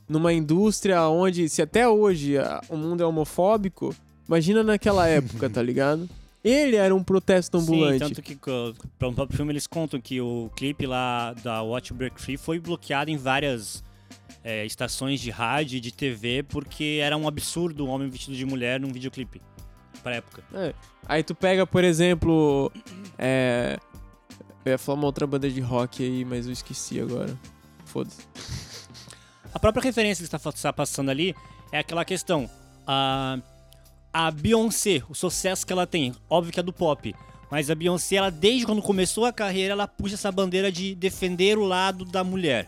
Numa 0.08 0.32
indústria 0.34 1.02
onde, 1.08 1.48
se 1.50 1.62
até 1.62 1.88
hoje 1.88 2.38
a- 2.38 2.62
o 2.70 2.76
mundo 2.78 3.02
é 3.02 3.06
homofóbico, 3.06 3.94
imagina 4.28 4.64
naquela 4.64 5.08
época, 5.10 5.50
tá 5.50 5.62
ligado? 5.62 6.10
Ele 6.48 6.76
era 6.76 6.94
um 6.94 7.04
protesto 7.04 7.60
Sim, 7.60 7.64
ambulante. 7.66 8.00
tanto 8.00 8.22
que 8.22 8.36
para 8.36 9.08
o 9.08 9.14
próprio 9.14 9.36
filme 9.36 9.52
eles 9.52 9.66
contam 9.66 10.00
que 10.00 10.22
o 10.22 10.52
clipe 10.56 10.86
lá 10.86 11.34
da 11.34 11.64
Watch 11.64 11.92
Break 11.92 12.22
Free 12.22 12.38
foi 12.38 12.60
bloqueado 12.60 13.10
em 13.10 13.18
várias 13.18 13.84
é, 14.44 14.64
estações 14.64 15.20
de 15.20 15.32
rádio 15.32 15.78
e 15.78 15.80
de 15.80 15.92
TV 15.92 16.44
porque 16.44 17.00
era 17.02 17.18
um 17.18 17.28
absurdo 17.28 17.88
um 17.88 17.90
homem 17.90 18.08
vestido 18.08 18.38
de 18.38 18.46
mulher 18.46 18.80
num 18.80 18.94
videoclipe 18.94 19.42
pra 20.04 20.18
época. 20.18 20.44
É. 20.54 20.72
Aí 21.08 21.24
tu 21.24 21.34
pega, 21.34 21.66
por 21.66 21.84
exemplo. 21.84 22.72
É. 23.18 23.80
Eu 24.64 24.74
ia 24.74 24.78
falar 24.78 25.00
uma 25.00 25.08
outra 25.08 25.26
banda 25.26 25.50
de 25.50 25.62
rock 25.62 26.04
aí, 26.04 26.24
mas 26.24 26.46
eu 26.46 26.54
esqueci 26.54 27.00
agora. 27.00 27.36
Foda-se. 27.86 28.22
A 29.52 29.58
própria 29.58 29.82
referência 29.84 30.28
que 30.28 30.36
está 30.36 30.50
está 30.50 30.72
passando 30.72 31.10
ali 31.10 31.36
é 31.72 31.80
aquela 31.80 32.06
questão. 32.06 32.48
A, 32.86 33.40
a 34.18 34.32
Beyoncé, 34.32 35.04
o 35.10 35.14
sucesso 35.14 35.68
que 35.68 35.74
ela 35.74 35.86
tem, 35.86 36.14
óbvio 36.30 36.54
que 36.54 36.60
é 36.60 36.64
do 36.64 36.72
pop. 36.72 37.14
Mas 37.52 37.70
a 37.70 37.76
Beyoncé, 37.76 38.16
ela, 38.16 38.32
desde 38.32 38.66
quando 38.66 38.82
começou 38.82 39.26
a 39.26 39.34
carreira, 39.34 39.74
ela 39.74 39.88
puxa 39.88 40.16
essa 40.16 40.32
bandeira 40.32 40.72
de 40.72 40.96
defender 40.96 41.58
o 41.58 41.66
lado 41.66 42.06
da 42.06 42.24
mulher. 42.24 42.66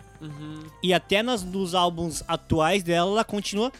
E 0.83 0.93
até 0.93 1.23
nas, 1.23 1.43
nos 1.43 1.73
álbuns 1.73 2.21
atuais 2.27 2.83
dela, 2.83 3.11
ela 3.11 3.23
continua 3.23 3.71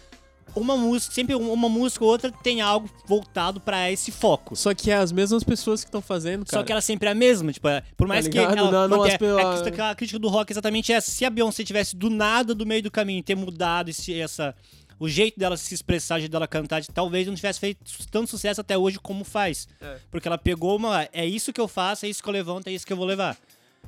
uma 0.56 0.78
música, 0.78 1.14
sempre 1.14 1.36
uma 1.36 1.68
música 1.70 2.04
ou 2.06 2.10
outra 2.10 2.32
tem 2.32 2.62
algo 2.62 2.90
voltado 3.06 3.60
pra 3.60 3.92
esse 3.92 4.12
foco. 4.12 4.56
Só 4.56 4.74
que 4.74 4.90
é 4.90 4.96
as 4.96 5.12
mesmas 5.12 5.44
pessoas 5.44 5.82
que 5.84 5.90
estão 5.90 6.02
fazendo, 6.02 6.46
cara. 6.46 6.60
Só 6.62 6.64
que 6.66 6.72
ela 6.72 6.82
sempre 6.82 7.10
é 7.10 7.12
a 7.12 7.16
mesma, 7.16 7.52
tipo, 7.52 7.68
é- 7.68 7.84
por 7.98 8.08
mais 8.08 8.26
Tá 8.26 8.32
que 8.32 8.40
ela, 8.40 8.56
Não, 8.72 8.88
não, 8.88 9.04
as 9.04 9.18
pe- 9.18 9.26
é- 9.26 9.68
é 9.68 9.72
que 9.72 9.82
a 9.82 9.94
crítica 9.94 10.18
do 10.18 10.30
rock 10.30 10.52
é 10.52 10.54
exatamente 10.54 10.92
essa. 10.94 11.12
Se 11.12 11.26
a 11.26 11.30
Beyoncé 11.30 11.64
tivesse 11.66 11.96
do 11.98 12.10
nada 12.10 12.56
do 12.56 12.66
meio 12.66 12.82
do 12.82 12.90
caminho 12.90 13.22
ter 13.22 13.36
mudado 13.36 13.90
esse, 13.90 14.18
essa 14.20 14.56
o 15.00 15.08
jeito 15.08 15.40
dela 15.40 15.56
se 15.58 15.74
expressar, 15.74 16.16
o 16.16 16.20
jeito 16.20 16.32
dela 16.32 16.48
cantar, 16.48 16.84
talvez 16.86 17.28
não 17.28 17.36
tivesse 17.36 17.60
feito 17.60 17.80
tanto 18.10 18.30
sucesso 18.30 18.62
até 18.62 18.78
hoje 18.78 19.00
como 19.00 19.24
faz. 19.24 19.68
É. 19.82 19.98
Porque 20.10 20.28
ela 20.28 20.38
pegou 20.38 20.76
uma, 20.78 21.08
é 21.14 21.26
isso 21.26 21.54
que 21.54 21.62
eu 21.62 21.68
faço, 21.68 22.06
é 22.06 22.10
isso 22.10 22.22
que 22.24 22.30
eu 22.30 22.34
levanto, 22.34 22.68
é 22.68 22.72
isso 22.72 22.86
que 22.86 22.94
eu 22.94 22.98
vou 22.98 23.06
levar. 23.06 23.38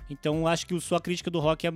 Então, 0.10 0.48
acho 0.48 0.65
que 0.65 0.76
a 0.76 0.80
sua 0.82 1.00
crítica 1.00 1.30
do 1.30 1.39
rock 1.39 1.67
é 1.67 1.74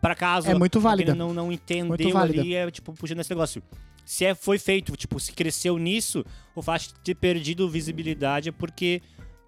para 0.00 0.14
caso 0.14 0.50
É 0.50 0.54
muito 0.54 0.78
válida. 0.80 1.14
não 1.14 1.32
não 1.32 1.50
entendeu 1.50 1.86
Muito 1.86 2.10
válida. 2.10 2.40
ali 2.42 2.54
é 2.54 2.70
tipo 2.70 2.92
puxando 2.92 3.20
esse 3.20 3.30
negócio. 3.30 3.62
Se 4.04 4.24
é, 4.26 4.34
foi 4.34 4.58
feito, 4.58 4.94
tipo, 4.96 5.18
se 5.18 5.32
cresceu 5.32 5.78
nisso, 5.78 6.24
o 6.54 6.60
fato 6.60 6.88
de 6.88 6.94
ter 7.00 7.14
perdido 7.14 7.66
visibilidade 7.70 8.50
é 8.50 8.52
porque 8.52 9.00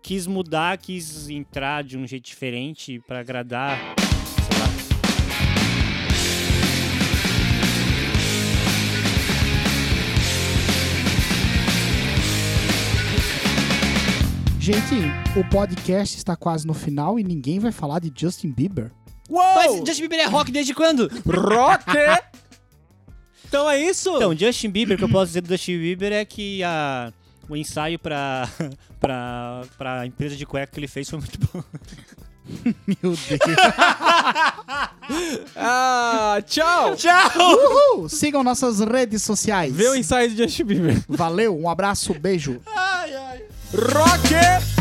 quis 0.03 0.27
mudar, 0.27 0.79
quis 0.79 1.29
entrar 1.29 1.85
de 1.85 1.99
um 1.99 2.07
jeito 2.07 2.25
diferente 2.25 2.99
pra 3.07 3.21
agradar, 3.21 3.79
Gente, 14.67 14.97
o 15.39 15.49
podcast 15.49 16.17
está 16.17 16.35
quase 16.35 16.67
no 16.67 16.75
final 16.75 17.21
e 17.21 17.23
ninguém 17.23 17.61
vai 17.61 17.71
falar 17.71 18.01
de 18.01 18.13
Justin 18.13 18.51
Bieber. 18.51 18.91
Mas 19.31 19.71
Uou! 19.71 19.87
Justin 19.87 20.09
Bieber 20.09 20.19
é 20.19 20.25
rock 20.25 20.51
desde 20.51 20.75
quando? 20.75 21.09
Rock! 21.25 21.85
então 23.47 23.71
é 23.71 23.81
isso? 23.81 24.17
Então, 24.17 24.37
Justin 24.37 24.71
Bieber, 24.71 24.97
o 24.97 24.99
que 24.99 25.05
eu 25.05 25.09
posso 25.09 25.27
dizer 25.27 25.43
do 25.43 25.49
Justin 25.51 25.79
Bieber 25.79 26.13
é 26.13 26.25
que 26.25 26.65
a, 26.65 27.13
o 27.49 27.57
ensaio 27.57 27.97
pra, 27.97 28.49
pra, 28.99 29.63
pra 29.79 30.05
empresa 30.05 30.35
de 30.35 30.45
cueca 30.45 30.73
que 30.73 30.81
ele 30.81 30.89
fez 30.89 31.09
foi 31.09 31.21
muito 31.21 31.39
bom. 31.39 31.63
Meu 32.89 32.97
Deus. 33.03 33.19
ah, 35.55 36.43
tchau! 36.45 36.97
Tchau! 36.97 37.31
Uhul! 37.37 38.09
Sigam 38.09 38.43
nossas 38.43 38.81
redes 38.81 39.23
sociais. 39.23 39.73
Vê 39.73 39.91
o 39.91 39.95
ensaio 39.95 40.29
de 40.29 40.43
Justin 40.43 40.65
Bieber. 40.65 41.05
Valeu, 41.09 41.57
um 41.57 41.71
abraço, 41.71 42.13
beijo. 42.15 42.61
Ai, 42.67 42.96
ai. 43.77 43.93
Rock! 43.93 44.76